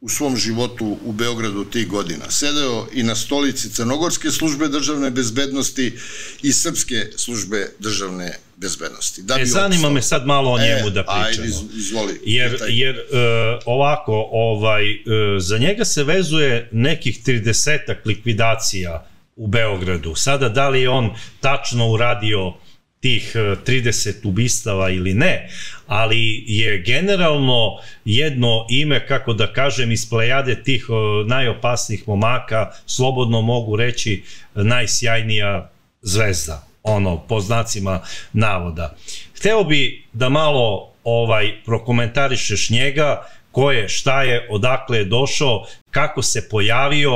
[0.00, 2.30] u svom životu u Beogradu tih godina.
[2.30, 5.98] Sedeo i na stolici Crnogorske službe državne bezbednosti
[6.42, 9.22] i Srpske službe državne bezbednosti.
[9.22, 9.90] Da e, zanima opstao.
[9.90, 11.46] me sad malo o njemu e, da pričamo.
[11.46, 12.20] Ajde, izvoli.
[12.24, 14.98] Jer, jer uh, ovako, ovaj, uh,
[15.38, 20.14] za njega se vezuje nekih 30 likvidacija u Beogradu.
[20.14, 22.52] Sada, da li je on tačno uradio
[23.00, 25.50] tih 30 ubistava ili ne,
[25.86, 30.86] ali je generalno jedno ime, kako da kažem, iz plejade tih
[31.26, 34.22] najopasnijih momaka, slobodno mogu reći,
[34.54, 35.70] najsjajnija
[36.02, 38.00] zvezda ono, po znacima
[38.32, 38.96] navoda.
[39.36, 46.22] Hteo bi da malo ovaj prokomentarišeš njega, ko je, šta je, odakle je došao, kako
[46.22, 47.12] se pojavio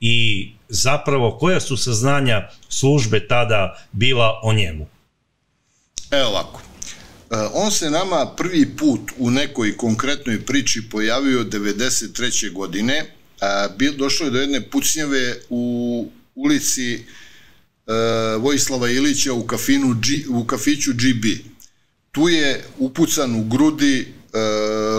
[0.00, 4.86] i zapravo koja su saznanja službe tada bila o njemu?
[6.10, 6.60] Evo ovako.
[7.30, 12.52] E, on se nama prvi put u nekoj konkretnoj priči pojavio 93.
[12.52, 13.14] godine.
[13.96, 17.04] Došlo je do jedne pucnjave u ulici
[18.38, 19.96] Vojislava Ilića u, kafinu,
[20.28, 21.24] u kafiću GB.
[22.12, 24.38] Tu je upucan u grudi e,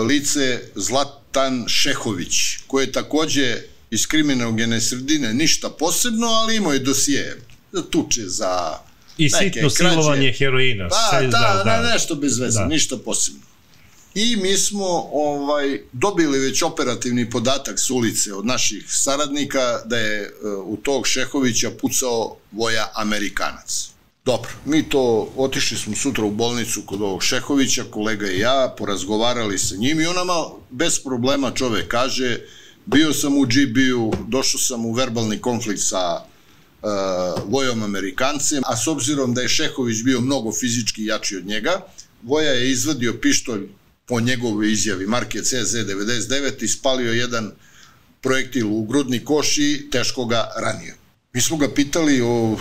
[0.06, 7.40] lice Zlatan Šehović, koji je takođe iz kriminogene sredine ništa posebno, ali imao je dosije
[7.72, 8.78] za tuče, za
[9.18, 10.88] I sitno silovanje heroina.
[10.88, 12.66] Da, da, da, da, nešto bez veze, da.
[12.66, 13.41] ništa posebno.
[14.14, 20.22] I mi smo ovaj dobili već operativni podatak s ulice od naših saradnika da je
[20.22, 23.88] uh, u tog Šehovića pucao voja Amerikanac.
[24.24, 29.58] Dobro, mi to, otišli smo sutra u bolnicu kod ovog Šehovića, kolega i ja, porazgovarali
[29.58, 32.38] sa njim i on nama bez problema čovek kaže,
[32.86, 36.20] bio sam u GB-u, došao sam u verbalni konflikt sa
[36.82, 36.90] uh,
[37.48, 41.86] Vojom Amerikancem, a s obzirom da je Šehović bio mnogo fizički jači od njega,
[42.22, 43.68] Voja je izvadio pištolj
[44.06, 47.52] po njegovoj izjavi marke CZ99 i spalio jedan
[48.20, 50.94] projektil u grudni koš i teško ga ranio.
[51.32, 52.58] Mi smo ga pitali o,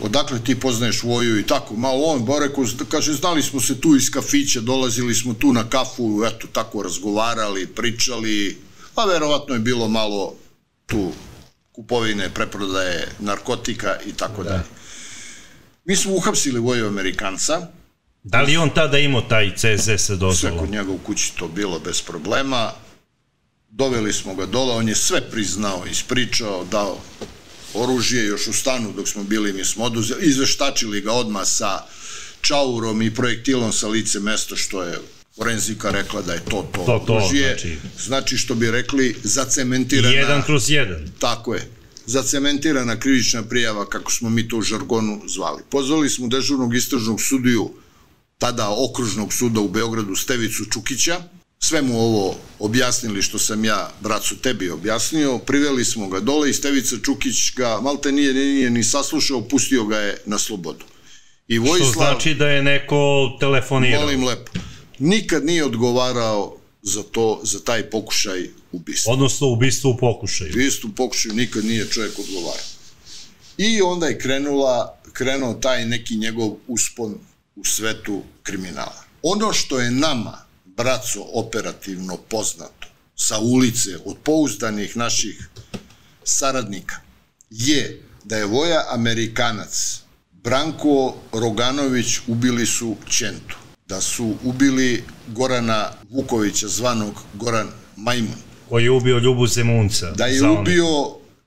[0.00, 3.96] odakle ti poznaješ Voju i tako, malo on, bo rekao, kaže, znali smo se tu
[3.96, 8.58] iz kafića, dolazili smo tu na kafu, eto, tako razgovarali, pričali,
[8.94, 10.34] pa verovatno je bilo malo
[10.86, 11.12] tu
[11.72, 14.50] kupovine, preprodaje narkotika i tako da.
[14.50, 14.64] dalje.
[15.84, 17.66] Mi smo uhapsili Voju Amerikanca.
[18.24, 20.36] Da li on tada imao taj CZ sa dozvolom?
[20.36, 22.72] Sve kod njega u kući to bilo bez problema.
[23.70, 26.98] Doveli smo ga dole, on je sve priznao, ispričao, dao
[27.74, 31.78] oružje još u stanu dok smo bili, mi smo oduzeli, izveštačili ga odmah sa
[32.40, 34.98] čaurom i projektilom sa lice mesta, što je
[35.36, 37.48] forenzika rekla da je to to, to, to oružje.
[37.48, 37.78] Znači...
[37.98, 40.14] znači što bi rekli zacementirana...
[40.14, 41.08] Jedan kroz jedan.
[41.18, 41.68] Tako je
[42.06, 45.62] zacementirana krivična prijava, kako smo mi to u žargonu zvali.
[45.70, 47.70] Pozvali smo dežurnog istražnog sudiju,
[48.44, 51.22] tada okružnog suda u Beogradu, Stevicu Čukića,
[51.58, 56.54] sve mu ovo objasnili što sam ja, bracu, tebi objasnio, priveli smo ga dole i
[56.54, 60.84] Stevica Čukić ga malte nije, nije ni saslušao, pustio ga je na slobodu.
[61.48, 64.02] I Vojislav, što znači da je neko telefonirao.
[64.02, 64.52] Molim lepo.
[64.98, 69.12] Nikad nije odgovarao za to, za taj pokušaj ubistva.
[69.12, 70.52] Odnosno ubistvo u pokušaju.
[70.52, 72.68] Ubistvo u pokušaju nikad nije čovjek odgovarao.
[73.58, 77.18] I onda je krenula, krenuo taj neki njegov uspon
[77.56, 79.04] u svetu kriminala.
[79.22, 85.48] Ono što je nama braco operativno poznato sa ulice od pouzdanih naših
[86.24, 86.96] saradnika
[87.50, 90.00] je da je Voja Amerikanac
[90.32, 98.38] Branko Roganović ubili su Čentu, da su ubili Gorana Vukovića zvanog Goran Majmun.
[98.68, 100.10] Koji je ubio Ljubu Zemunca.
[100.10, 100.86] Da je ubio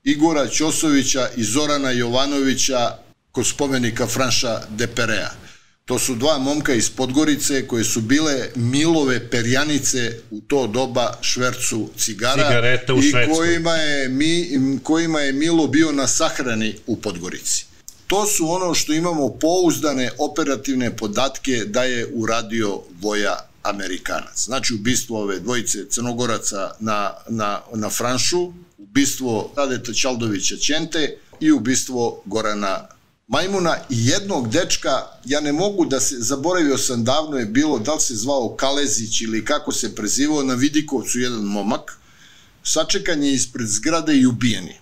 [0.04, 2.96] Igora Ćosovića i Zorana Jovanovića
[3.32, 5.30] kod spomenika Franša Deperea
[5.88, 11.90] To su dva momka iz Podgorice koje su bile Milove perjanice u to doba švercu
[11.96, 14.48] cigara Cigareta u i kojima je, mi,
[14.82, 17.64] kojima je Milo bio na sahrani u Podgorici.
[18.06, 24.44] To su ono što imamo pouzdane operativne podatke da je uradio Voja Amerikanac.
[24.44, 32.22] Znači ubistvo ove dvojice crnogoraca na, na, na Franšu, ubistvo Radeta Ćaldovića Ćente i ubistvo
[32.24, 32.97] Gorana
[33.28, 37.94] majmuna i jednog dečka, ja ne mogu da se, zaboravio sam davno je bilo, da
[37.94, 41.98] li se zvao Kalezić ili kako se prezivao, na Vidikovcu jedan momak,
[42.62, 44.74] sačekan je ispred zgrade i ubijeni.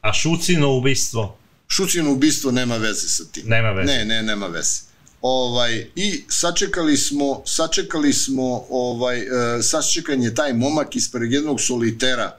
[0.00, 1.38] A Šucino ubistvo?
[1.68, 3.42] Šucino ubistvo nema veze sa tim.
[3.46, 3.92] Nema veze.
[3.92, 4.80] Ne, ne, nema veze.
[5.22, 12.38] Ovaj, I sačekali smo, sačekali smo, ovaj, e, sačekan je taj momak ispred jednog solitera,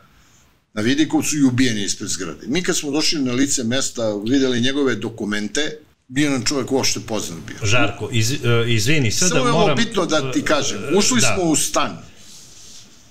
[0.75, 2.47] na Vidikovcu i ubijen je ispred zgrade.
[2.47, 7.39] Mi kad smo došli na lice mesta, videli njegove dokumente, bio nam čovjek uopšte poznat
[7.47, 7.57] bio.
[7.63, 9.53] Žarko, iz, uh, izvini, Samo da moram...
[9.53, 10.77] Samo je bitno da ti kažem.
[10.97, 11.35] Ušli da.
[11.35, 11.97] smo u stan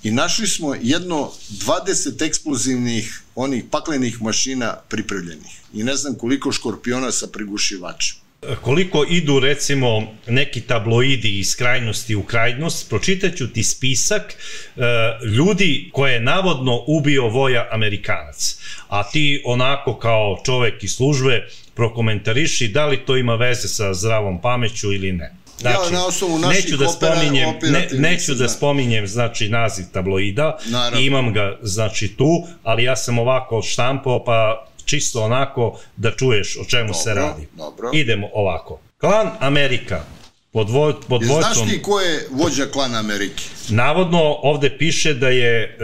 [0.03, 7.13] i našli smo jedno 20 eksplozivnih onih paklenih mašina pripremljenih i ne znam koliko škorpiona
[7.13, 8.24] sa prigušivačem
[8.61, 14.81] koliko idu recimo neki tabloidi iz krajnosti u krajnost, pročitaću ti spisak e,
[15.27, 18.59] ljudi koje je navodno ubio Voja Amerikanac.
[18.89, 24.41] A ti onako kao čovek iz službe prokomentariši da li to ima veze sa zdravom
[24.41, 25.35] pameću ili ne.
[25.59, 30.59] Znači, ja na osnovu naših neću da spominjem, ne, neću da spominjem znači naziv tabloida,
[30.67, 31.01] Naravno.
[31.01, 36.65] imam ga znači tu, ali ja sam ovako štampao pa čisto onako da čuješ o
[36.65, 37.49] čemu se Dobro, radi.
[37.57, 37.91] dobro.
[37.93, 38.81] Idemo ovako.
[39.01, 40.05] Klan Amerika
[40.53, 41.69] pod, vo, pod znaš vojstvom...
[41.69, 43.45] ti ko je vođa klana Amerike?
[43.69, 45.77] Navodno ovde piše da je e,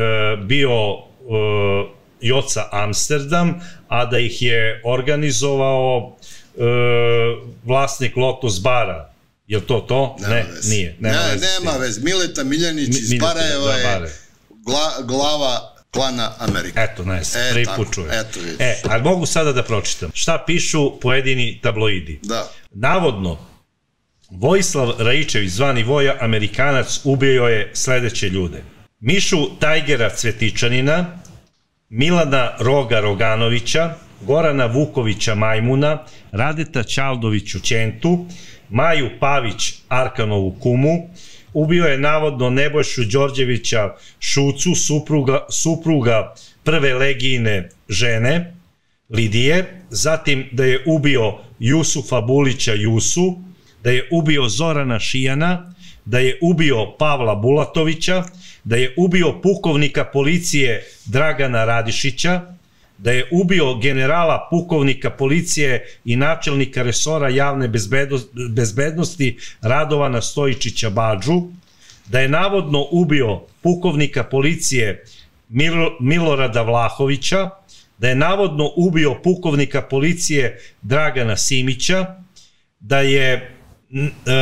[0.45, 1.01] bio e,
[2.21, 6.17] Joca Amsterdam, a da ih je organizovao
[6.57, 6.61] e,
[7.65, 9.11] vlasnik Lotus bara.
[9.47, 10.17] Je to to?
[10.21, 10.71] Nema ne, veze.
[10.75, 10.97] nije.
[11.01, 12.01] Nema ne, veze nema veze.
[12.01, 14.13] Mileta Miljanić Mi- iz Barajeva da, je
[14.51, 16.81] gla, glava klana Amerike.
[16.81, 18.11] Eto, ne, E, prvi tako, put čujem.
[18.13, 18.57] eto vidiš.
[18.61, 20.11] E, ali mogu sada da pročitam.
[20.15, 22.21] Šta pišu pojedini tabloidi?
[22.23, 22.49] Da.
[22.71, 23.39] Navodno,
[24.31, 28.63] Vojislav Raičević, zvani Voja, Amerikanac, ubio je sledeće ljude.
[29.01, 31.19] Mišu Tajgera Cvetičanina,
[31.89, 38.27] Milana Roga Roganovića, Gorana Vukovića Majmuna, Radeta Ćaldoviću Ćentu,
[38.69, 41.11] Maju Pavić Arkanovu kumu,
[41.53, 46.35] ubio je navodno Nebojšu Đorđevića Šucu, supruga, supruga
[46.65, 48.55] prve legijine žene,
[49.11, 53.39] Lidije, zatim da je ubio Jusufa Bulića Jusu,
[53.83, 55.75] da je ubio Zorana Šijana,
[56.05, 58.25] da je ubio Pavla Bulatovića,
[58.65, 62.41] da je ubio pukovnika policije Dragana Radišića,
[63.03, 67.69] da je ubio generala pukovnika policije i načelnika resora javne
[68.55, 71.43] bezbednosti Radovana Stojičića Bađu,
[72.07, 75.05] da je navodno ubio pukovnika policije
[75.51, 77.51] Mil- Milorada Vlahovića,
[77.99, 82.07] da je navodno ubio pukovnika policije Dragana Simića,
[82.81, 83.49] da je e,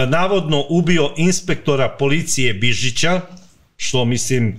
[0.09, 3.21] navodno ubio inspektora policije Bižića,
[3.77, 4.59] što mislim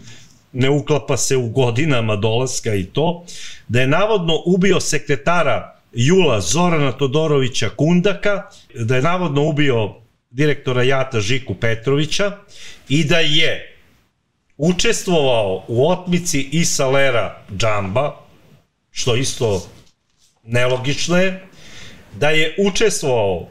[0.53, 3.25] ne uklapa se u godinama dolaska i to,
[3.67, 8.43] da je navodno ubio sekretara Jula Zorana Todorovića Kundaka,
[8.75, 9.95] da je navodno ubio
[10.31, 12.37] direktora Jata Žiku Petrovića
[12.89, 13.75] i da je
[14.57, 18.19] učestvovao u otmici Isa Lera Džamba,
[18.91, 19.69] što isto
[20.43, 21.43] nelogično je,
[22.19, 23.47] da je učestvovao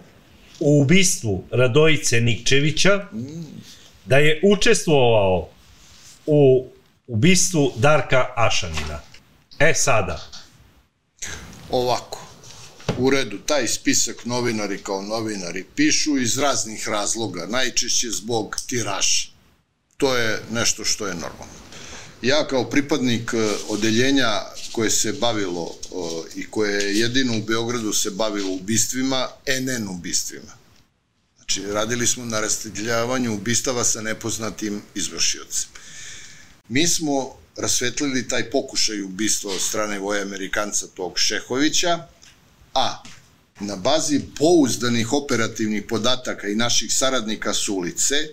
[0.61, 3.07] u ubistvu Radojice Nikčevića,
[4.05, 5.49] da je učestvovao
[6.26, 6.66] u
[7.09, 9.00] ubistvu Darka Ašanina.
[9.59, 10.30] E sada,
[11.70, 12.26] Ovako,
[12.98, 19.28] u redu, taj spisak novinari kao novinari pišu iz raznih razloga, najčešće zbog tiraša.
[19.96, 21.59] To je nešto što je normalno.
[22.22, 24.40] Ja kao pripadnik e, odeljenja
[24.72, 29.28] koje se bavilo e, i koje je jedino u Beogradu se bavilo ubistvima,
[29.61, 30.52] NN ubistvima.
[31.36, 35.68] Znači, radili smo na rastreljavanju ubistava sa nepoznatim izvršiocem.
[36.68, 42.06] Mi smo rasvetlili taj pokušaj ubistva od strane voja Amerikanca tog Šehovića,
[42.74, 43.02] a
[43.60, 48.30] na bazi pouzdanih operativnih podataka i naših saradnika s ulice, e,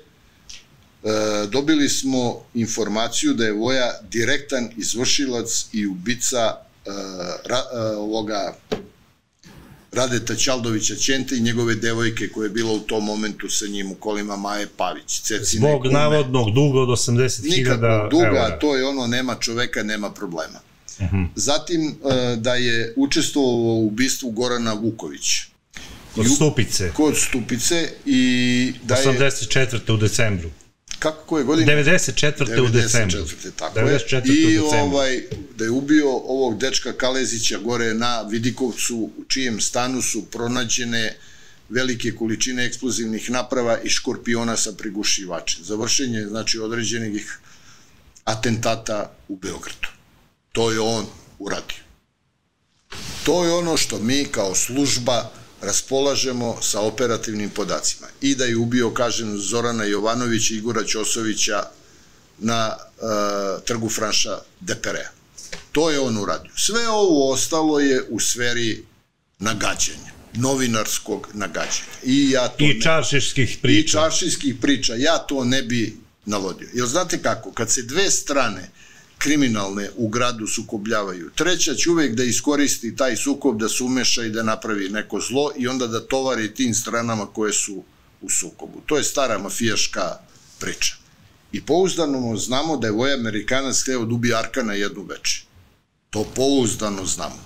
[1.52, 6.56] dobili smo informaciju da je Voja direktan izvršilac i ubica
[6.86, 8.58] e, e, ovoga
[9.96, 13.96] Radeta Ćaldovića Ćente i njegove devojke koja je bila u tom momentu sa njim u
[13.96, 15.20] kolima Maje Pavić.
[15.22, 15.94] Cecine zbog kume.
[15.94, 18.60] navodnog duga od 80.000 Nikakvog duga, eura.
[18.60, 20.60] to je ono, nema čoveka, nema problema.
[21.36, 25.46] Zatim e, da je učestvovao u ubistvu Gorana Vukovića
[26.16, 29.94] Kod Stupice, kod Stupice i da je, 84.
[29.94, 30.50] u decembru.
[31.06, 31.74] Kako koje godine?
[31.76, 32.62] 94.
[32.62, 33.20] u decembru.
[33.20, 33.52] 94.
[33.56, 34.30] tako 94.
[34.30, 34.54] je.
[34.54, 35.22] I ovaj,
[35.58, 41.18] da je ubio ovog dečka Kalezića gore na Vidikovcu, u čijem stanu su pronađene
[41.70, 45.64] velike količine eksplozivnih naprava i škorpiona sa prigušivačem.
[45.64, 47.40] Za vršenje, znači, određenih
[48.24, 49.88] atentata u Beogradu.
[50.52, 51.06] To je on
[51.40, 51.84] uradio.
[53.24, 55.32] To je ono što mi kao služba
[55.66, 58.08] raspolažemo sa operativnim podacima.
[58.22, 61.64] I da je ubio, kažem, Zorana Jovanovića i Igora Ćosovića
[62.40, 63.08] na uh,
[63.64, 65.10] trgu Franša Deperea.
[65.72, 66.52] To je on uradio.
[66.58, 68.84] Sve ovo ostalo je u sferi
[69.40, 71.96] nagađanja, novinarskog nagađanja.
[72.04, 73.98] I ja to I ne- čaršiških i priča.
[74.00, 74.96] čaršijskih priča.
[74.96, 76.70] Ja to ne bi navodio.
[76.74, 78.70] Jer znate kako, kad se dve strane
[79.26, 84.30] kriminalne u gradu sukobljavaju, treća će uvek da iskoristi taj sukob da se umeša i
[84.30, 87.84] da napravi neko zlo i onda da tovari tim stranama koje su
[88.22, 88.82] u sukobu.
[88.86, 90.18] To je stara mafijaška
[90.60, 90.96] priča.
[91.52, 95.42] I pouzdano znamo da je Voja Amerikanac hteo da ubije Arkana jednu veče.
[96.10, 97.42] To pouzdano znamo.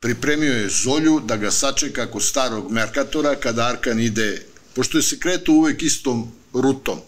[0.00, 4.42] Pripremio je Zolju da ga sačeka kod starog Merkatora kada Arkan ide,
[4.74, 6.98] pošto je se kretu uvek istom rutom,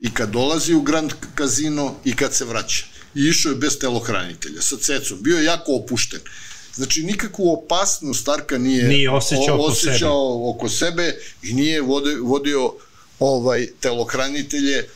[0.00, 2.91] i kad dolazi u Grand Casino i kad se vraća.
[3.14, 5.18] I išao je bez telohranitelja, sa cecom.
[5.20, 6.20] Bio je jako opušten.
[6.74, 12.72] Znači, nikakvu opasnost Arka nije, Nije osjećao oko osjećao oko sebe i nije vodio, vodio
[13.18, 14.88] ovaj telohranitelje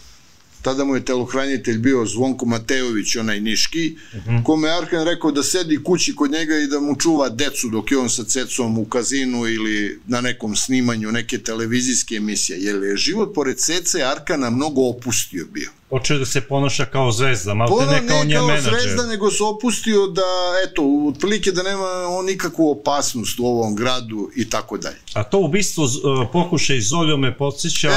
[0.67, 4.43] tada mu je telohranitelj bio Zvonko Matejović, onaj Niški, uh -huh.
[4.45, 7.91] kome je Arkan rekao da sedi kući kod njega i da mu čuva decu dok
[7.91, 12.59] je on sa cecom u kazinu ili na nekom snimanju neke televizijske emisije.
[12.59, 15.71] Jer je život pored cece Arkana mnogo opustio bio.
[15.91, 18.73] Počeo da se ponaša kao zvezda, malo te ne kao njen menadžer.
[18.73, 20.23] Ne kao zvezda, nego se opustio da,
[20.65, 24.99] eto, otprilike da nema on nikakvu opasnost u ovom gradu i tako dalje.
[25.17, 27.91] A to ubistvo uh, pokušaj Zoljo me podsjeća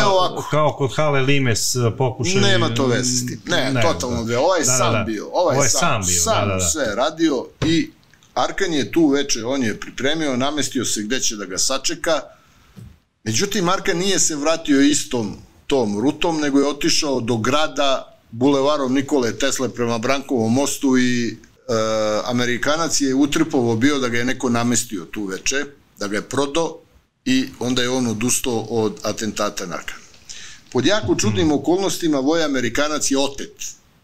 [0.51, 2.41] kao kod Hale Limes uh, pokušaj...
[2.41, 3.41] Nema to veze s tim.
[3.45, 4.39] Ne, ne totalno da.
[4.39, 5.03] Ovaj da, sam da, da.
[5.03, 5.29] bio.
[5.33, 6.21] Ovaj, ovaj sam, sam bio.
[6.21, 6.65] Sam da, da, da.
[6.65, 7.91] sve radio i
[8.33, 12.21] Arkan je tu veče, on je pripremio, namestio se gde će da ga sačeka.
[13.23, 19.37] Međutim, Arkan nije se vratio istom tom rutom, nego je otišao do grada bulevarom Nikole
[19.37, 21.35] Tesle prema Brankovom mostu i e,
[22.25, 25.65] Amerikanac je utripovo bio da ga je neko namestio tu veče,
[25.99, 26.79] da ga je prodao
[27.25, 29.93] i onda je on odustao od atentata narka.
[30.71, 33.53] Pod jako čudnim okolnostima Voj Amerikanac je otet.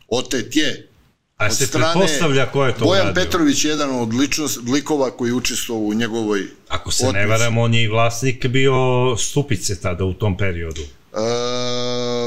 [0.10, 0.90] Otet je
[1.38, 3.24] A se pretpostavlja ko je to Bojan uradio?
[3.24, 7.22] Petrović je jedan od ličnost, likova koji je učestvovao u njegovoj Ako se otmici.
[7.22, 8.74] ne varam, on je i vlasnik bio
[9.18, 10.82] Stupice tada u tom periodu.
[10.82, 11.18] E,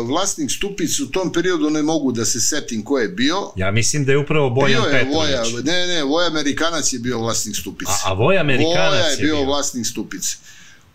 [0.04, 3.36] vlasnik Stupice u tom periodu ne mogu da se setim ko je bio.
[3.56, 5.16] Ja mislim da je upravo Bojan bio je Petrović.
[5.16, 7.92] Voja, ne, ne, Voj Amerikanac je bio vlasnik Stupice.
[8.04, 10.36] A, a Voj Amerikanac Voja je, je bio, bio vlasnik Stupice.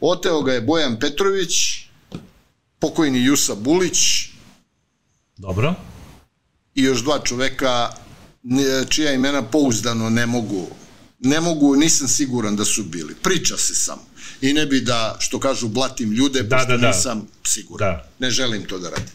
[0.06, 1.52] Oteo ga je Bojan Petrović,
[2.80, 3.98] pokojni Jusa Bulić.
[5.38, 5.74] Dobro.
[6.76, 7.90] I još dva čoveka
[8.90, 10.68] čija imena pouzdano ne mogu
[11.24, 13.16] ne mogu, nisam siguran da su bili.
[13.16, 14.02] Priča se samo.
[14.42, 16.88] I ne bi da, što kažu, blatim ljude, da, pošto da, da.
[16.88, 17.92] nisam siguran.
[17.92, 18.10] Da.
[18.20, 19.14] Ne želim to da radim.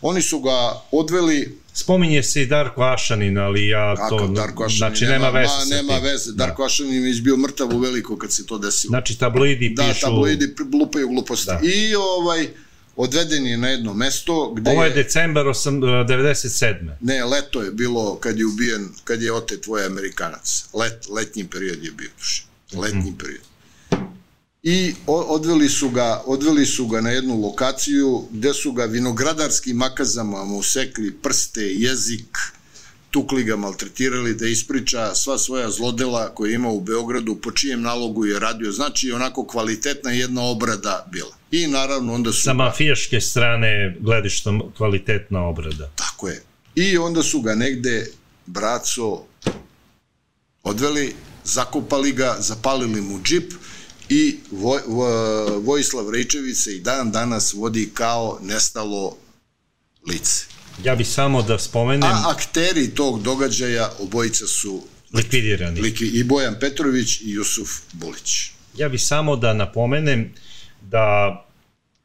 [0.00, 1.58] Oni su ga odveli...
[1.78, 4.16] Spominje se i Darko Ašanin, ali ja to...
[4.18, 5.52] Kako, Darko Ašanin, znači nema, nema veze.
[5.52, 6.32] Ma, nema veze.
[6.32, 6.46] Da.
[6.46, 8.90] Darko Ašanin je bio mrtav u veliko kad se to desilo.
[8.90, 10.00] Znači tabloidi da, pišu...
[10.00, 11.46] Da, tabloidi lupaju gluposti.
[11.46, 11.60] Da.
[11.62, 12.48] I ovaj
[12.96, 16.90] odveden je na jedno mesto gde Ovo je, je decembar 97.
[17.00, 20.64] Ne, leto je bilo kad je ubijen, kad je otet tvoj Amerikanac.
[20.74, 22.42] Let, letnji period je bio duše.
[22.72, 23.18] Letnji mm.
[23.18, 23.45] period.
[24.68, 30.44] I odveli su ga, odveli su ga na jednu lokaciju gde su ga vinogradarskim makazama
[30.44, 32.38] mu sekli prste, jezik,
[33.10, 38.26] tukli ga, maltretirali, da ispriča sva svoja zlodela koje ima u Beogradu, po čijem nalogu
[38.26, 38.72] je radio.
[38.72, 41.36] Znači, onako kvalitetna jedna obrada bila.
[41.50, 42.42] I naravno onda su...
[42.42, 45.90] Sa mafijaške strane gledištom kvalitetna obrada.
[45.94, 46.42] Tako je.
[46.74, 48.06] I onda su ga negde,
[48.46, 49.24] braco,
[50.62, 51.14] odveli,
[51.44, 53.52] zakopali ga, zapalili mu džip
[54.08, 54.80] i Voj,
[55.62, 59.16] Vojislav Rejčević se i dan danas vodi kao nestalo
[60.08, 60.44] lice.
[60.84, 62.02] Ja bih samo da spomenem...
[62.02, 64.82] A akteri tog događaja obojica su
[65.12, 65.80] likvidirani.
[65.80, 68.50] Liki, I Bojan Petrović i Jusuf Bulić.
[68.76, 70.32] Ja bih samo da napomenem
[70.82, 71.42] da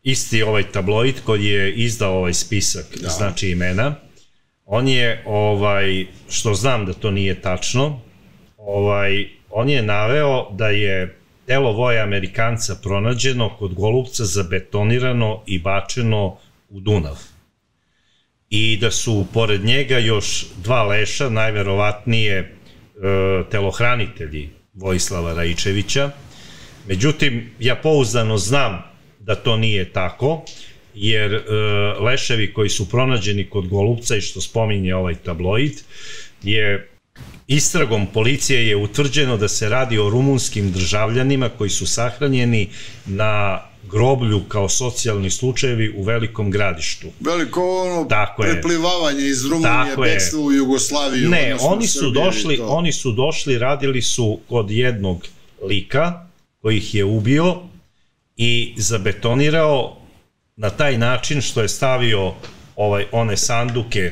[0.03, 3.09] isti ovaj tabloid koji je izdao ovaj spisak, da.
[3.09, 3.95] znači imena,
[4.65, 8.01] on je, ovaj, što znam da to nije tačno,
[8.57, 16.37] ovaj, on je naveo da je telo voja Amerikanca pronađeno kod Golubca zabetonirano i bačeno
[16.69, 17.17] u Dunav.
[18.49, 22.49] I da su pored njega još dva leša, najverovatnije e,
[23.51, 26.11] telohranitelji Vojislava Rajičevića.
[26.87, 28.83] Međutim, ja pouzdano znam
[29.19, 30.45] da to nije tako,
[30.93, 31.41] jer e,
[31.99, 35.73] leševi koji su pronađeni kod Golubca i što spominje ovaj tabloid,
[36.43, 36.90] je
[37.47, 42.69] Istragom policije je utvrđeno da se radi o rumunskim državljanima koji su sahranjeni
[43.05, 47.07] na groblju kao socijalni slučajevi u velikom gradištu.
[47.19, 51.29] Veliko ono Tako preplivavanje iz Rumunije, bekstvo u Jugoslaviju.
[51.29, 55.27] Ne, oni su došli, oni su došli, radili su kod jednog
[55.67, 56.25] lika
[56.61, 57.55] koji ih je ubio
[58.37, 59.97] i zabetonirao
[60.55, 62.33] na taj način što je stavio
[62.75, 64.11] ovaj one sanduke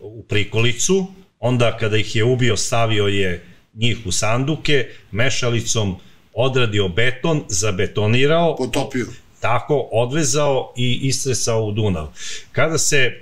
[0.00, 1.06] u prikolicu,
[1.44, 5.96] onda kada ih je ubio stavio je njih u sanduke, mešalicom
[6.34, 9.06] odradio beton, zabetonirao, potopio.
[9.40, 12.08] Tako, odvezao i istresao u Dunav.
[12.52, 13.12] Kada se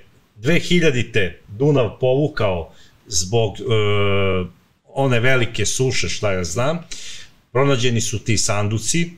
[0.40, 2.72] 2000-te Dunav povukao
[3.06, 3.62] zbog e,
[4.84, 6.78] one velike suše, šta ja znam,
[7.52, 9.10] pronađeni su ti sanduci,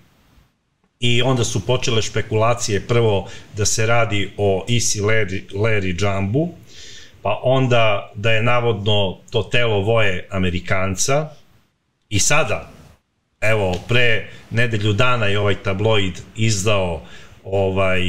[1.01, 6.55] i onda su počele špekulacije prvo da se radi o Isi Larry, Larry Jumbu,
[7.25, 11.29] pa onda da je navodno to telo voje Amerikanca
[12.09, 12.71] i sada,
[13.41, 17.03] evo, pre nedelju dana je ovaj tabloid izdao
[17.45, 18.01] ovaj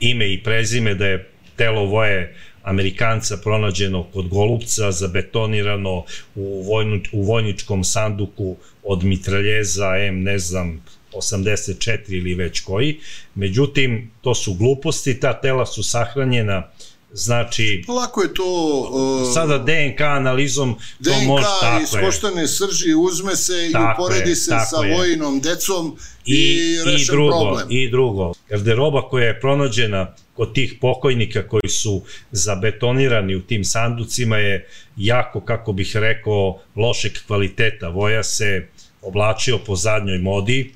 [0.00, 6.04] ime i prezime da je telo voje Amerikanca pronađeno kod Golubca, zabetonirano
[6.34, 12.98] u, vojnu, u vojničkom sanduku od mitraljeza M, ne znam, 84 ili već koji.
[13.34, 16.70] Međutim, to su gluposti, ta tela su sahranjena
[17.16, 18.44] Znači, Lako je to...
[18.92, 24.04] Uh, sada DNK analizom to DNK može tako iz koštane srži uzme se Tako i
[24.04, 24.96] uporedi je, se sa je.
[24.96, 25.96] vojinom decom
[26.26, 27.66] i, i, i drugo, problem.
[27.70, 28.32] i drugo.
[28.48, 35.40] Garderoba koja je pronađena kod tih pokojnika koji su zabetonirani u tim sanducima je jako,
[35.40, 37.88] kako bih rekao, lošeg kvaliteta.
[37.88, 38.66] Voja se
[39.02, 40.74] oblačio po zadnjoj modi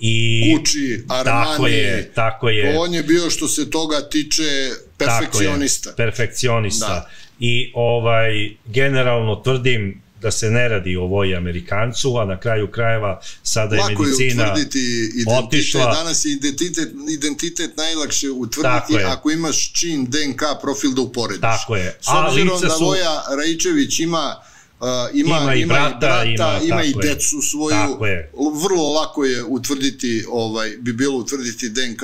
[0.00, 2.78] i Gucci, Armani, tako je, tako je.
[2.78, 5.90] on je bio što se toga tiče perfekcionista.
[5.90, 6.86] Tako je, perfekcionista.
[6.88, 7.10] Da.
[7.40, 8.30] I ovaj,
[8.66, 13.82] generalno tvrdim da se ne radi o voji Amerikancu, a na kraju krajeva sada je
[13.82, 15.94] Lako je medicina utvrditi identitet, otišla.
[15.94, 19.04] danas je identitet, identitet najlakše utvrditi je.
[19.04, 21.40] ako imaš čin DNK profil da uporediš.
[21.40, 21.98] Tako je.
[22.00, 24.36] S A obzirom da su- Voja Rajičević ima
[24.78, 26.94] Uh, ima, Ima i ima brata, i brata, ima, ima, i je.
[27.04, 28.04] decu svoju.
[28.06, 28.30] Je.
[28.62, 32.02] Vrlo lako je utvrditi, ovaj, bi bilo utvrditi DNK,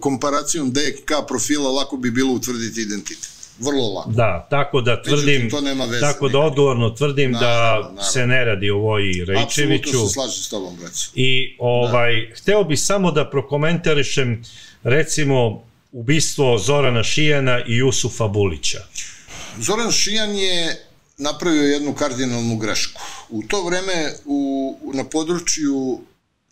[0.00, 3.28] komparacijom DNK profila lako bi bilo utvrditi identitet.
[3.58, 4.10] Vrlo lako.
[4.10, 8.02] Da, tako da tvrdim, Međutim, to nema veze tako da odgovorno tvrdim Naravno, da naravno.
[8.02, 9.88] se ne radi o Voji Rejčeviću.
[9.88, 11.10] Apsolutno se slažem s tobom, Breco.
[11.14, 12.36] I ovaj, da.
[12.36, 14.44] hteo bih samo da prokomentarišem
[14.82, 18.78] recimo ubistvo Zorana Šijana i Jusufa Bulića.
[19.58, 20.86] Zoran Šijan je
[21.18, 23.02] napravio jednu kardinalnu grešku.
[23.30, 26.00] U to vreme u, na području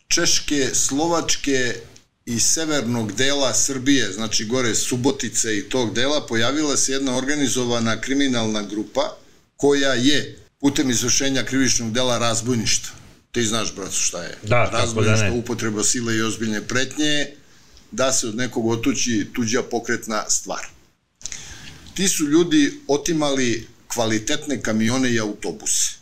[0.08, 1.74] Češke, Slovačke
[2.26, 8.62] i severnog dela Srbije, znači gore Subotice i tog dela, pojavila se jedna organizovana kriminalna
[8.62, 9.16] grupa
[9.56, 12.94] koja je putem izvršenja krivičnog dela razbojništva.
[13.32, 14.38] Ti znaš, bracu, šta je?
[14.42, 15.30] Da, kako da ne.
[15.30, 17.26] upotreba sile i ozbiljne pretnje,
[17.90, 20.66] da se od nekog otući tuđa pokretna stvar.
[21.94, 26.01] Ti su ljudi otimali kvalitetne kamione i autobuse.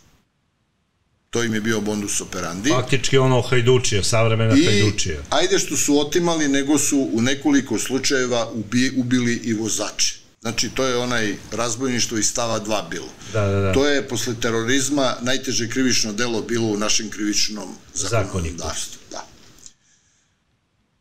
[1.31, 2.69] To im je bio bondus operandi.
[2.69, 5.19] Faktički ono hajdučija, savremena I hajdučija.
[5.29, 10.15] ajde što su otimali, nego su u nekoliko slučajeva ubi, ubili i vozače.
[10.41, 13.07] Znači, to je onaj razbojništvo iz stava 2 bilo.
[13.33, 13.73] Da, da, da.
[13.73, 18.99] To je posle terorizma najteže krivično delo bilo u našem krivičnom zakonodavstvu.
[19.11, 19.27] Da.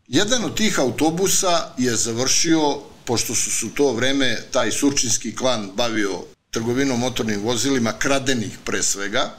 [0.09, 6.20] Jedan od tih autobusa je završio, pošto su su to vreme taj surčinski klan bavio
[6.51, 9.31] trgovinom motornim vozilima, kradenih pre svega,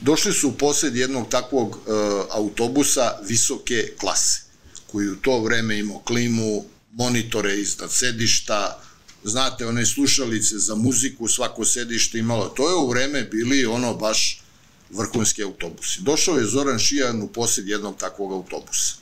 [0.00, 1.90] došli su u posed jednog takvog e,
[2.30, 4.40] autobusa visoke klase,
[4.86, 8.82] koji u to vreme imao klimu, monitore iznad sedišta,
[9.24, 12.48] znate, one slušalice za muziku, svako sedište imalo.
[12.48, 14.42] To je u vreme bili ono baš
[14.90, 16.00] vrhunski autobusi.
[16.00, 18.94] Došao je Zoran Šijan u posjed jednog takvog autobusa.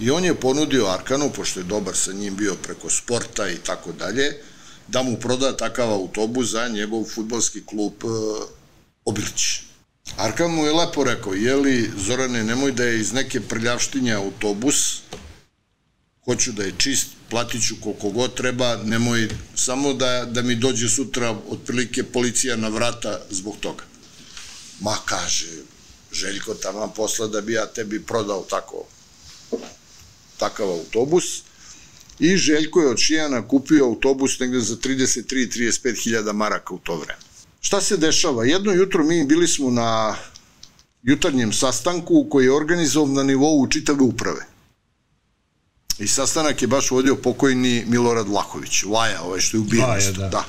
[0.00, 3.92] I on je ponudio Arkanu, pošto je dobar sa njim bio preko sporta i tako
[3.92, 4.42] dalje,
[4.88, 8.06] da mu proda takav autobus za njegov futbalski klub e,
[9.08, 9.60] Obilić.
[10.16, 15.00] Arkan mu je lepo rekao, jeli Zorane, nemoj da je iz neke prljavštinje autobus,
[16.24, 20.88] hoću da je čist, platit ću koliko god treba, nemoj samo da, da mi dođe
[20.88, 23.84] sutra otprilike policija na vrata zbog toga.
[24.80, 25.46] Ma kaže,
[26.12, 28.84] Željko tamo posla da bi ja tebi prodao tako
[30.36, 31.24] takav autobus
[32.18, 37.27] i Željko je od Šijana kupio autobus negde za 33-35 hiljada maraka u to vreme.
[37.60, 38.44] Šta se dešava?
[38.44, 40.16] Jedno jutro mi bili smo na
[41.02, 44.46] jutarnjem sastanku koji je organizovan na nivou čitave uprave.
[45.98, 49.84] I sastanak je baš vodio pokojni Milorad Vlahović, Laja, ovaj što je ubijen.
[49.84, 50.28] Laja, da.
[50.28, 50.44] da.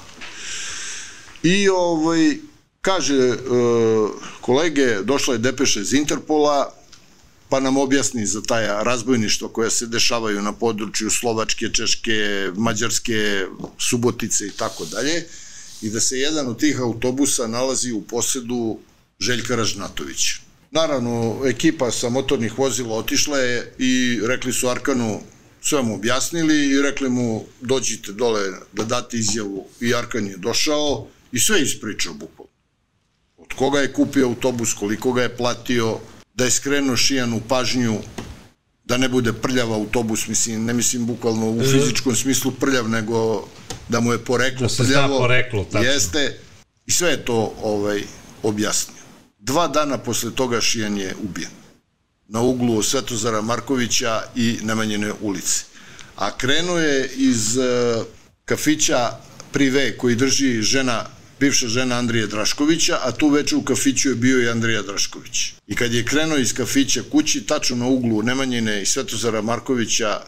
[1.43, 2.37] I ovaj,
[2.81, 3.37] kaže, e,
[4.41, 6.73] kolege, došla je depeša iz Interpola,
[7.49, 13.45] pa nam objasni za taj razbojništvo koje se dešavaju na području Slovačke, Češke, Mađarske,
[13.77, 15.25] Subotice i tako dalje,
[15.81, 18.79] i da se jedan od tih autobusa nalazi u posedu
[19.19, 20.39] Željka Ražnatovića.
[20.71, 25.21] Naravno, ekipa sa motornih vozila otišla je i rekli su Arkanu,
[25.61, 28.41] sve mu objasnili i rekli mu dođite dole
[28.73, 32.53] da date izjavu i Arkan je došao i sve ispričao bukvalno.
[33.37, 35.99] Od koga je kupio autobus, koliko ga je platio,
[36.33, 37.99] da je skrenuo Šijanu pažnju
[38.89, 43.47] da ne bude prljav autobus, mislim, ne mislim bukvalno u fizičkom smislu prljav, nego
[43.89, 45.17] da mu je poreklo Da se zna prljavo.
[45.17, 45.89] poreklo, tačno.
[45.89, 46.39] Jeste,
[46.85, 48.03] i sve je to ovaj,
[48.43, 49.03] objasnio.
[49.39, 51.49] Dva dana posle toga Šijan je ubijen
[52.27, 55.63] na uglu Svetozara Markovića i Nemanjene ulice.
[56.15, 58.05] A krenuo je iz uh,
[58.45, 59.11] kafića
[59.51, 61.05] Prive koji drži žena
[61.39, 65.53] bivša žena Andrije Draškovića, a tu veče u kafiću je bio i Andrija Drašković.
[65.67, 70.21] I kad je krenuo iz kafića kući, tačno na uglu Nemanjine i Svetozara Markovića,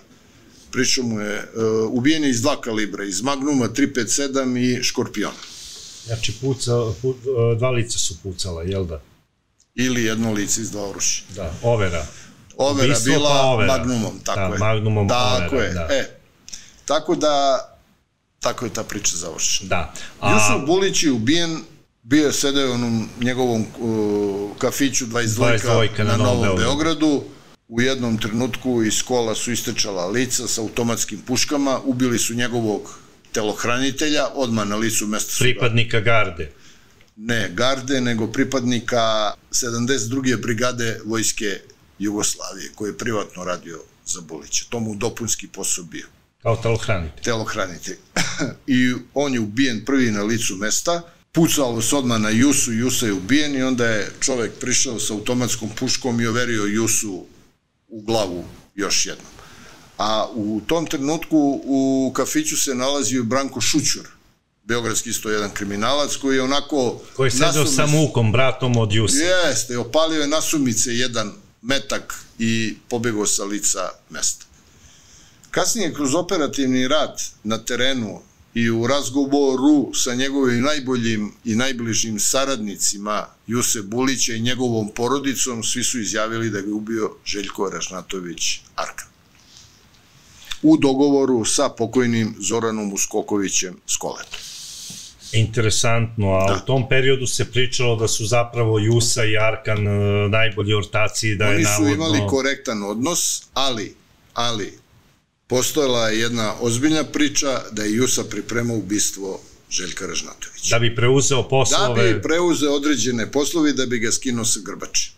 [0.71, 5.35] pričao mu je, uh, ubijen je iz dva kalibra, iz Magnuma 357 i Škorpiona.
[6.05, 7.15] Znači, puca, pu,
[7.57, 9.01] dva lica su pucala, jel da?
[9.75, 11.23] Ili jedno lice iz dva orušja.
[11.35, 12.05] Da, overa.
[12.57, 13.77] Overa Ubistvo bila pa overa.
[13.77, 14.59] Magnumom, tako Da, je.
[14.59, 15.73] Magnumom tako overa, je.
[15.73, 15.87] da.
[15.91, 16.17] E,
[16.85, 17.59] Tako da,
[18.41, 19.69] tako je ta priča završena.
[19.69, 19.93] Da.
[20.19, 20.33] A...
[20.33, 21.59] Jusuf Bulić je ubijen,
[22.03, 26.61] bio je sedeo u onom njegovom uh, kafiću 22, 22 na, na Novom Beogradu.
[26.61, 27.23] Beogradu.
[27.67, 32.99] U jednom trenutku iz kola su istečala lica sa automatskim puškama, ubili su njegovog
[33.31, 36.51] telohranitelja, odmah na licu mesta su Pripadnika garde.
[37.15, 40.41] Ne garde, nego pripadnika 72.
[40.41, 41.59] brigade vojske
[41.99, 44.65] Jugoslavije, koji je privatno radio za Bulića.
[44.69, 46.07] To mu dopunski posao bio.
[46.43, 47.23] Kao telohranitelj.
[47.23, 47.97] Telohranitelj.
[48.67, 53.13] I on je ubijen prvi na licu mesta, pucalo se odmah na Jusu, Jusa je
[53.13, 57.25] ubijen i onda je čovek prišao sa automatskom puškom i overio Jusu
[57.87, 59.31] u glavu još jednom.
[59.97, 64.07] A u tom trenutku u kafiću se nalazio Branko Šućur,
[64.63, 67.01] beogradski isto jedan kriminalac koji je onako...
[67.15, 69.23] Koji je sedao sa mukom, bratom od Jusa.
[69.23, 71.31] Jeste, opalio je nasumice jedan
[71.61, 74.45] metak i pobegao sa lica mesta.
[75.51, 78.19] Kasnije, kroz operativni rad na terenu
[78.53, 85.83] i u razgovoru sa njegovim najboljim i najbližim saradnicima Juse Bulića i njegovom porodicom, svi
[85.83, 89.07] su izjavili da ga ubio Željko Ražnatović Arkan.
[90.61, 94.39] U dogovoru sa pokojnim Zoranom Uskokovićem Skoletom.
[95.31, 96.61] Interesantno, a da.
[96.63, 101.45] u tom periodu se pričalo da su zapravo Jusa i Arkan e, najbolji ortaci, da
[101.45, 101.85] Oni je navodno...
[101.85, 103.95] Oni su imali korektan odnos, ali,
[104.33, 104.80] ali
[105.51, 109.39] postojala je jedna ozbiljna priča da je Jusa pripremao ubistvo
[109.69, 110.75] Željka Ražnatovića.
[110.75, 112.03] Da bi preuzeo poslove...
[112.03, 115.11] Da bi preuzeo određene poslove da bi ga skinuo sa Grbače.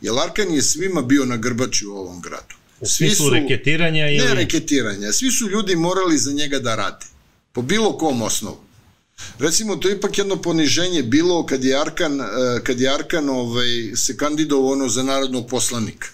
[0.00, 2.54] Jer Arkan je svima bio na Grbači u ovom gradu.
[2.80, 4.28] U svi su reketiranja ili...
[4.28, 7.06] Ne reketiranja, svi su ljudi morali za njega da rade.
[7.52, 8.60] Po bilo kom osnovu.
[9.38, 12.24] Recimo, to je ipak jedno poniženje bilo kad je Arkan, eh,
[12.64, 16.08] kad je Arkan ovaj, se kandidovao ono za narodnog poslanika.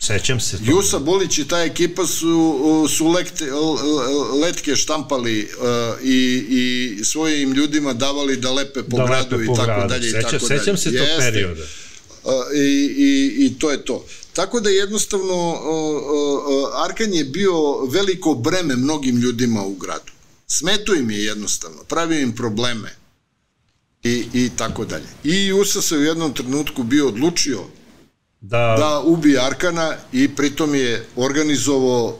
[0.00, 0.56] Sećam se.
[0.58, 0.64] To.
[0.66, 3.50] Jusa Bolić i ta ekipa su, su lekte,
[4.42, 9.52] letke štampali uh, i, i svojim ljudima davali da lepe po da gradu lepe po
[9.52, 9.88] i tako gradu.
[9.88, 10.10] dalje.
[10.10, 10.76] Seća, i tako sećam dalje.
[10.76, 11.18] se tog Jeste.
[11.32, 11.62] perioda.
[12.24, 14.06] Uh, i, i, I to je to.
[14.32, 15.56] Tako da jednostavno uh,
[16.64, 20.12] uh, Arkan je bio veliko breme mnogim ljudima u gradu.
[20.46, 22.96] Smeto im je jednostavno, pravio im probleme
[24.02, 25.06] i, i tako dalje.
[25.24, 27.64] I Jusa se u jednom trenutku bio odlučio
[28.40, 32.18] da, da ubije Arkana i pritom je organizovao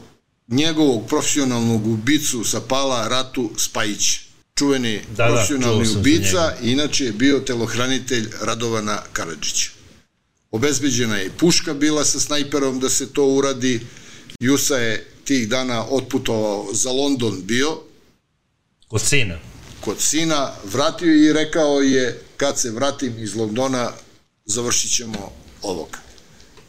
[0.49, 4.19] njegovog profesionalnog ubicu sa Pala Ratu Spajić
[4.59, 9.71] čuveni da, da profesionalni da, ubica, inače je bio telohranitelj Radovana Karadžića.
[10.51, 13.81] Obezbeđena je i puška bila sa snajperom da se to uradi.
[14.41, 17.79] Jusa je tih dana otputovao za London bio.
[18.89, 19.39] Kod sina.
[19.81, 20.53] Kod sina.
[20.73, 23.93] Vratio i rekao je kad se vratim iz Londona
[24.45, 26.08] završit ćemo ovoga.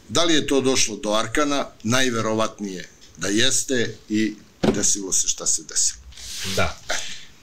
[0.10, 1.66] Da li je to došlo do Arkana?
[1.84, 4.34] Najverovatnije da jeste i
[4.74, 6.02] desilo se šta se desilo.
[6.56, 6.78] Da.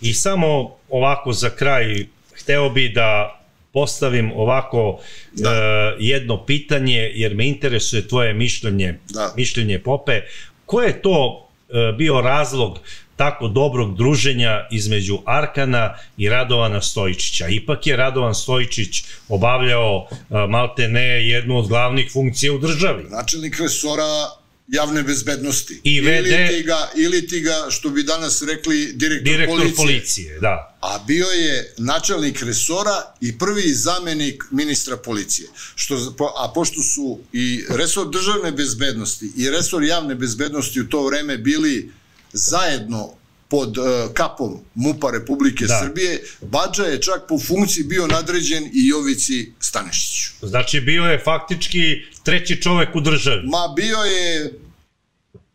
[0.01, 3.41] I samo ovako za kraj, hteo bi da
[3.73, 5.01] postavim ovako
[5.33, 5.51] da.
[5.51, 5.57] uh,
[5.99, 9.35] jedno pitanje, jer me interesuje tvoje mišljenje, da.
[9.37, 10.21] mišljenje Pope.
[10.67, 12.79] Ko je to uh, bio razlog
[13.17, 17.49] tako dobrog druženja između Arkana i Radovana Stojičića.
[17.49, 20.09] Ipak je Radovan Stojičić obavljao
[20.49, 23.05] malte ne jednu od glavnih funkcija u državi.
[23.11, 24.29] Načelnik resora
[24.69, 25.81] javne bezbednosti.
[25.85, 26.07] I VD...
[26.09, 29.77] Ili ti ga, ili ti ga što bi danas rekli, direktor, direktor policije.
[29.77, 30.41] policije.
[30.41, 30.79] da.
[30.81, 35.49] A bio je načelnik resora i prvi zamenik ministra policije.
[35.75, 35.95] Što,
[36.37, 41.91] a pošto su i resor državne bezbednosti i resor javne bezbednosti u to vreme bili
[42.37, 43.13] zajedno
[43.49, 43.85] pod uh,
[44.15, 45.81] kapom MUPA Republike da.
[45.85, 50.31] Srbije, Bađa je čak po funkciji bio nadređen i Jovici Stanišiću.
[50.43, 53.43] Znači bio je faktički treći čovek u državi.
[53.47, 54.53] Ma bio je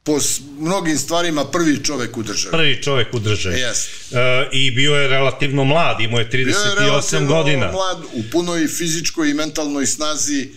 [0.03, 0.19] po
[0.59, 2.51] mnogim stvarima prvi čovek u državi.
[2.51, 3.55] Prvi čovek u državi.
[3.55, 3.87] Yes.
[4.11, 6.33] E, I bio je relativno mlad, imao je 38
[6.79, 7.71] bio je godina.
[7.71, 10.49] mlad, u punoj fizičkoj i mentalnoj snazi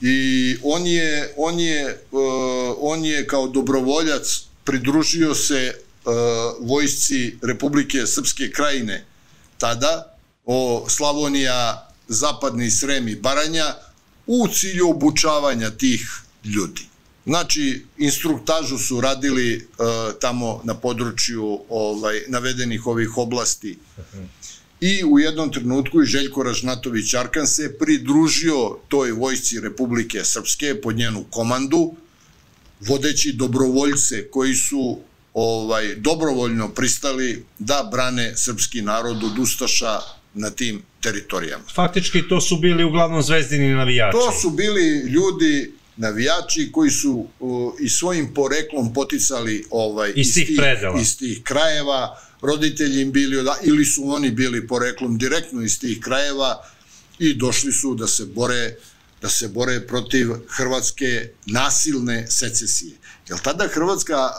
[0.00, 2.20] i on je, on je, uh,
[2.80, 6.12] on je kao dobrovoljac pridružio se uh,
[6.68, 9.04] vojsci Republike Srpske krajine
[9.58, 10.14] tada,
[10.44, 13.74] o Slavonija, Zapadni Srem i Baranja,
[14.26, 16.00] u cilju obučavanja tih
[16.44, 16.84] ljudi.
[17.26, 19.86] Znači, instruktažu su radili uh,
[20.20, 23.78] tamo na području ovaj, navedenih ovih oblasti.
[24.80, 30.96] I u jednom trenutku i Željko Ražnatović Arkan se pridružio toj vojsci Republike Srpske pod
[30.96, 31.94] njenu komandu,
[32.80, 34.98] vodeći dobrovoljce koji su
[35.34, 40.00] ovaj dobrovoljno pristali da brane srpski narod od Ustaša
[40.34, 41.64] na tim teritorijama.
[41.74, 44.18] Faktički to su bili uglavnom zvezdini navijači.
[44.18, 50.50] To su bili ljudi navijači koji su uh, i svojim poreklom poticali ovaj Iz tih
[50.56, 51.00] predela.
[51.00, 56.00] iz tih krajeva, roditelji im bili od, ili su oni bili poreklom direktno iz tih
[56.00, 56.64] krajeva
[57.18, 58.76] i došli su da se bore
[59.22, 62.96] da se bore protiv hrvatske nasilne secesije.
[63.28, 64.30] Jer tada Hrvatska,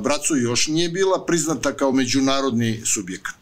[0.00, 3.36] braco, još nije bila priznata kao međunarodni subjekat.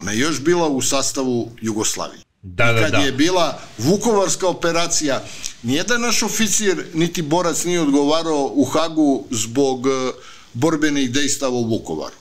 [0.00, 2.22] Ona je još bila u sastavu Jugoslavije.
[2.42, 2.98] Da, I da, kad da.
[2.98, 5.24] je bila Vukovarska operacija,
[5.62, 10.12] nijedan naš oficir niti borac nije odgovarao u Hagu zbog e,
[10.52, 12.16] borbenih dejstava u Vukovaru.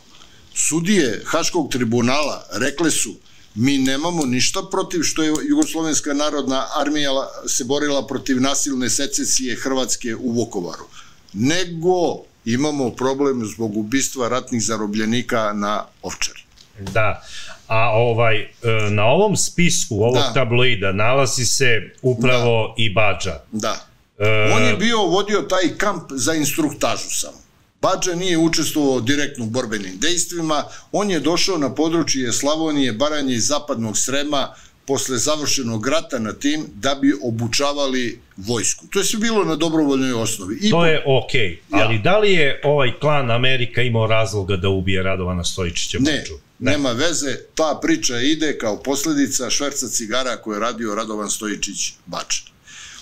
[0.56, 3.16] Sudije Haškog tribunala rekle su
[3.56, 7.10] mi nemamo ništa protiv što je Jugoslovenska narodna armija
[7.47, 10.86] se borila protiv nasilne secesije Hrvatske u Vukovaru.
[11.34, 16.41] Nego imamo problem zbog ubistva ratnih zarobljenika na Ovčari.
[16.80, 17.24] Da.
[17.68, 18.49] A ovaj, e,
[18.91, 20.34] na ovom spisku ovog Da.
[20.34, 23.39] tabloida nalazi se upravo i Bađa.
[23.51, 23.86] Da.
[24.18, 27.43] E, On je bio vodio taj kamp za instruktažu samo.
[27.84, 33.40] Bađa nije učestvovao direktno u borbenim dejstvima, on je došao na područje Slavonije, Baranje i
[33.40, 34.54] Zapadnog Srema
[34.86, 38.88] posle završenog rata na tim da bi obučavali vojsku.
[38.88, 40.58] To je sve bilo na dobrovoljnoj osnovi.
[40.62, 41.78] I To je okej, Ja.
[41.78, 46.34] ali da li je ovaj klan Amerika imao razloga da ubije Radovana Stojičića Ne, Bađu?
[46.60, 52.53] nema veze, ta priča ide kao posledica šverca cigara koje je radio Radovan Stojičić Bača.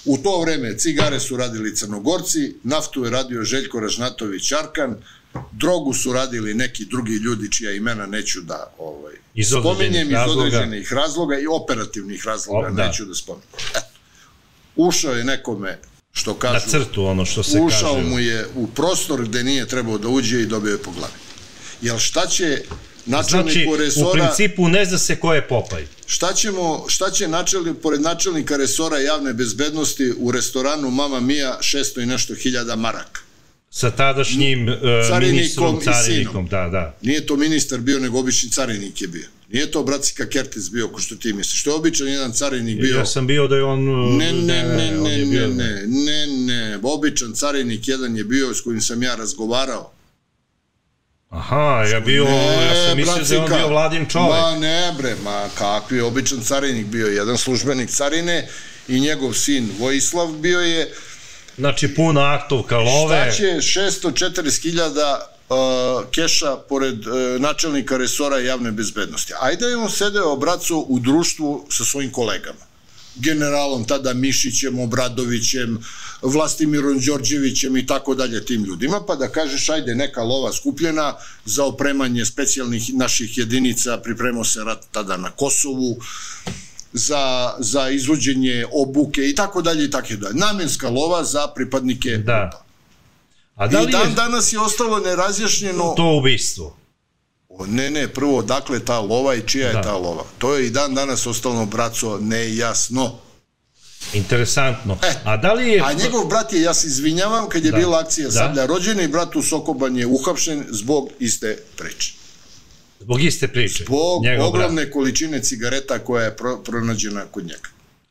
[0.06, 4.96] U to vreme cigare su radili Crnogorci, naftu je radio Željko Ražnatović Arkan,
[5.52, 10.42] drogu su radili neki drugi ljudi čija imena neću da ovaj, Iz spominjem iz razloga.
[10.42, 12.88] određenih razloga i operativnih razloga, O, da.
[12.88, 13.50] neću da spominjem.
[13.70, 13.86] Eto,
[14.76, 15.80] ušao je nekome,
[16.12, 18.08] što Na kažu, crtu, ono što se ušao kaže.
[18.08, 21.14] mu je u prostor gde nije trebao da uđe i dobio je po glavi.
[21.82, 22.62] Jel šta će
[23.06, 25.86] načelniku Znači, u resora, principu ne zna se ko je Popaj.
[26.06, 32.04] šta, ćemo, šta će načelnik, pored načelnika resora javne bezbednosti u restoranu Mama Mia 600
[32.04, 33.22] i nešto hiljada maraka?
[33.72, 34.74] Sa tadašnjim uh,
[35.10, 36.96] Carinikom ministrom, carinikom, da, da.
[37.02, 39.28] Nije to ministar bio, nego obični carinik je bio.
[39.50, 41.64] Nije to Bracika Kertes bio, ko što ti misliš.
[41.64, 42.98] To je običan jedan carinik bio.
[42.98, 43.90] Ja sam bio da je on...
[43.90, 48.18] uh, Ne, ne, ne, on ne, je ne, bio- ne, ne, ne, običan carinik jedan
[48.18, 49.92] je bio s kojim sam ja razgovarao.
[51.32, 54.42] Aha, ja bio, ja sam mislio da je on bio vladin čovek.
[54.42, 58.48] Ma ne bre, ma kakvi običan carinik bio je, jedan službenik carine
[58.88, 60.94] i njegov sin Vojislav bio je,
[61.58, 63.32] Znači, puna aktovka love.
[63.32, 63.46] šta će
[63.80, 65.18] 640.000
[65.50, 69.34] uh, keša pored uh, načelnika resora javne bezbednosti.
[69.42, 72.71] Ajde je on sedeo, braco, u društvu sa svojim kolegama.
[73.16, 75.80] Generalom tada Mišićem, Obradovićem,
[76.22, 81.66] Vlastimirom Đorđevićem i tako dalje tim ljudima, pa da kažeš ajde neka lova skupljena za
[81.66, 85.98] opremanje specijalnih naših jedinica, pripremao se rat tada na Kosovu,
[86.94, 90.34] za, za izvođenje obuke i tako dalje i tako dalje.
[90.34, 92.66] Namenska lova za pripadnike Da.
[93.56, 96.81] A da I li dan je danas je ostalo nerazjašnjeno to ubistvo?
[97.66, 99.78] Ne, ne, prvo, dakle ta lova i čija Da.
[99.78, 100.24] je ta lova.
[100.38, 103.16] To je i dan danas ostalo, braco, nejasno.
[104.14, 104.98] Interesantno.
[105.04, 105.82] E, A da li je...
[105.82, 107.78] A njegov brat je, ja se izvinjavam, kad je Da.
[107.78, 108.32] bila akcija Da.
[108.32, 112.14] Sablja rođeni, brat u Sokoban je uhapšen zbog iste priče.
[113.00, 113.84] Zbog iste priče.
[113.84, 114.56] Zbog njegov brat.
[114.56, 117.70] ogromne količine cigareta koja je pro, pronađena kod njega.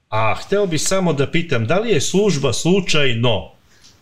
[0.08, 3.50] A hteo bih samo da pitam, da li je služba slučajno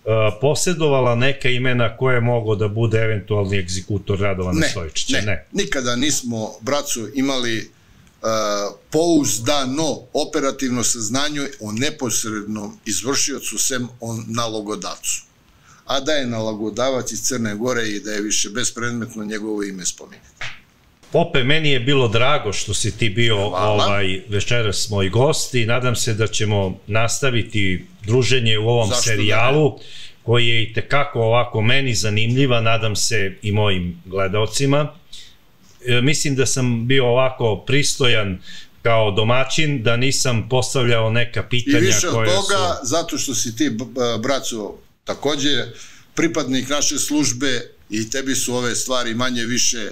[0.09, 5.17] uh, posjedovala neka imena koje je mogao da bude eventualni egzekutor Radovana Ne, Stojičića?
[5.17, 7.59] ne, ne, nikada nismo, bracu, imali
[8.23, 8.29] uh,
[8.91, 15.23] pouzdano operativno saznanje o neposrednom izvršiocu sem o nalogodavcu.
[15.87, 20.58] A da je nalogodavac iz Crne Gore i da je više bespredmetno njegovo ime spominjati.
[21.13, 23.85] Pope, meni je bilo drago što si ti bio Hvala.
[23.85, 29.79] ovaj večeras moj gost i nadam se da ćemo nastaviti druženje u ovom Zašto serijalu
[30.23, 34.95] koji je i tekako ovako meni zanimljiva, nadam se i mojim gledalcima.
[35.87, 38.39] E, mislim da sam bio ovako pristojan
[38.83, 42.87] kao domaćin, da nisam postavljao neka I pitanja više od toga, su...
[42.87, 43.71] zato što si ti,
[44.23, 45.65] braco, takođe
[46.15, 49.91] pripadnik naše službe i tebi su ove stvari manje više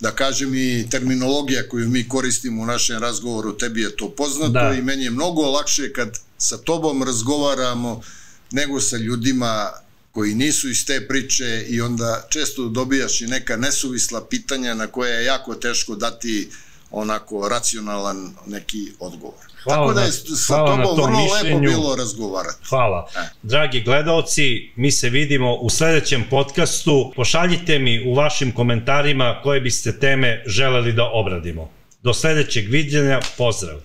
[0.00, 4.74] da kažem i terminologija koju mi koristimo u našem razgovoru, tebi je to poznato Da.
[4.78, 8.02] i meni je mnogo lakše kad sa tobom razgovaramo
[8.50, 9.70] nego sa ljudima
[10.12, 15.10] koji nisu iz te priče i onda često dobijaš i neka nesuvisla pitanja na koje
[15.10, 16.50] je jako teško dati
[16.90, 19.55] onako racionalan neki odgovor.
[19.66, 21.60] Hvala Tako da na- je sa hvala na tobom vrlo lepo mišljenju.
[21.60, 22.58] bilo razgovarati.
[22.68, 23.08] Hvala.
[23.14, 23.18] E.
[23.42, 24.42] Dragi gledalci,
[24.76, 27.12] mi se vidimo u sledećem podcastu.
[27.16, 31.70] Pošaljite mi u vašim komentarima koje biste teme želeli da obradimo.
[32.02, 33.78] Do sledećeg viđenja, pozdrav!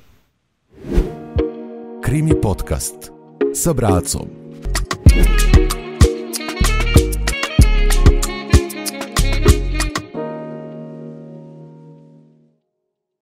[2.04, 2.96] Krimi podcast
[3.54, 4.41] sa bracom.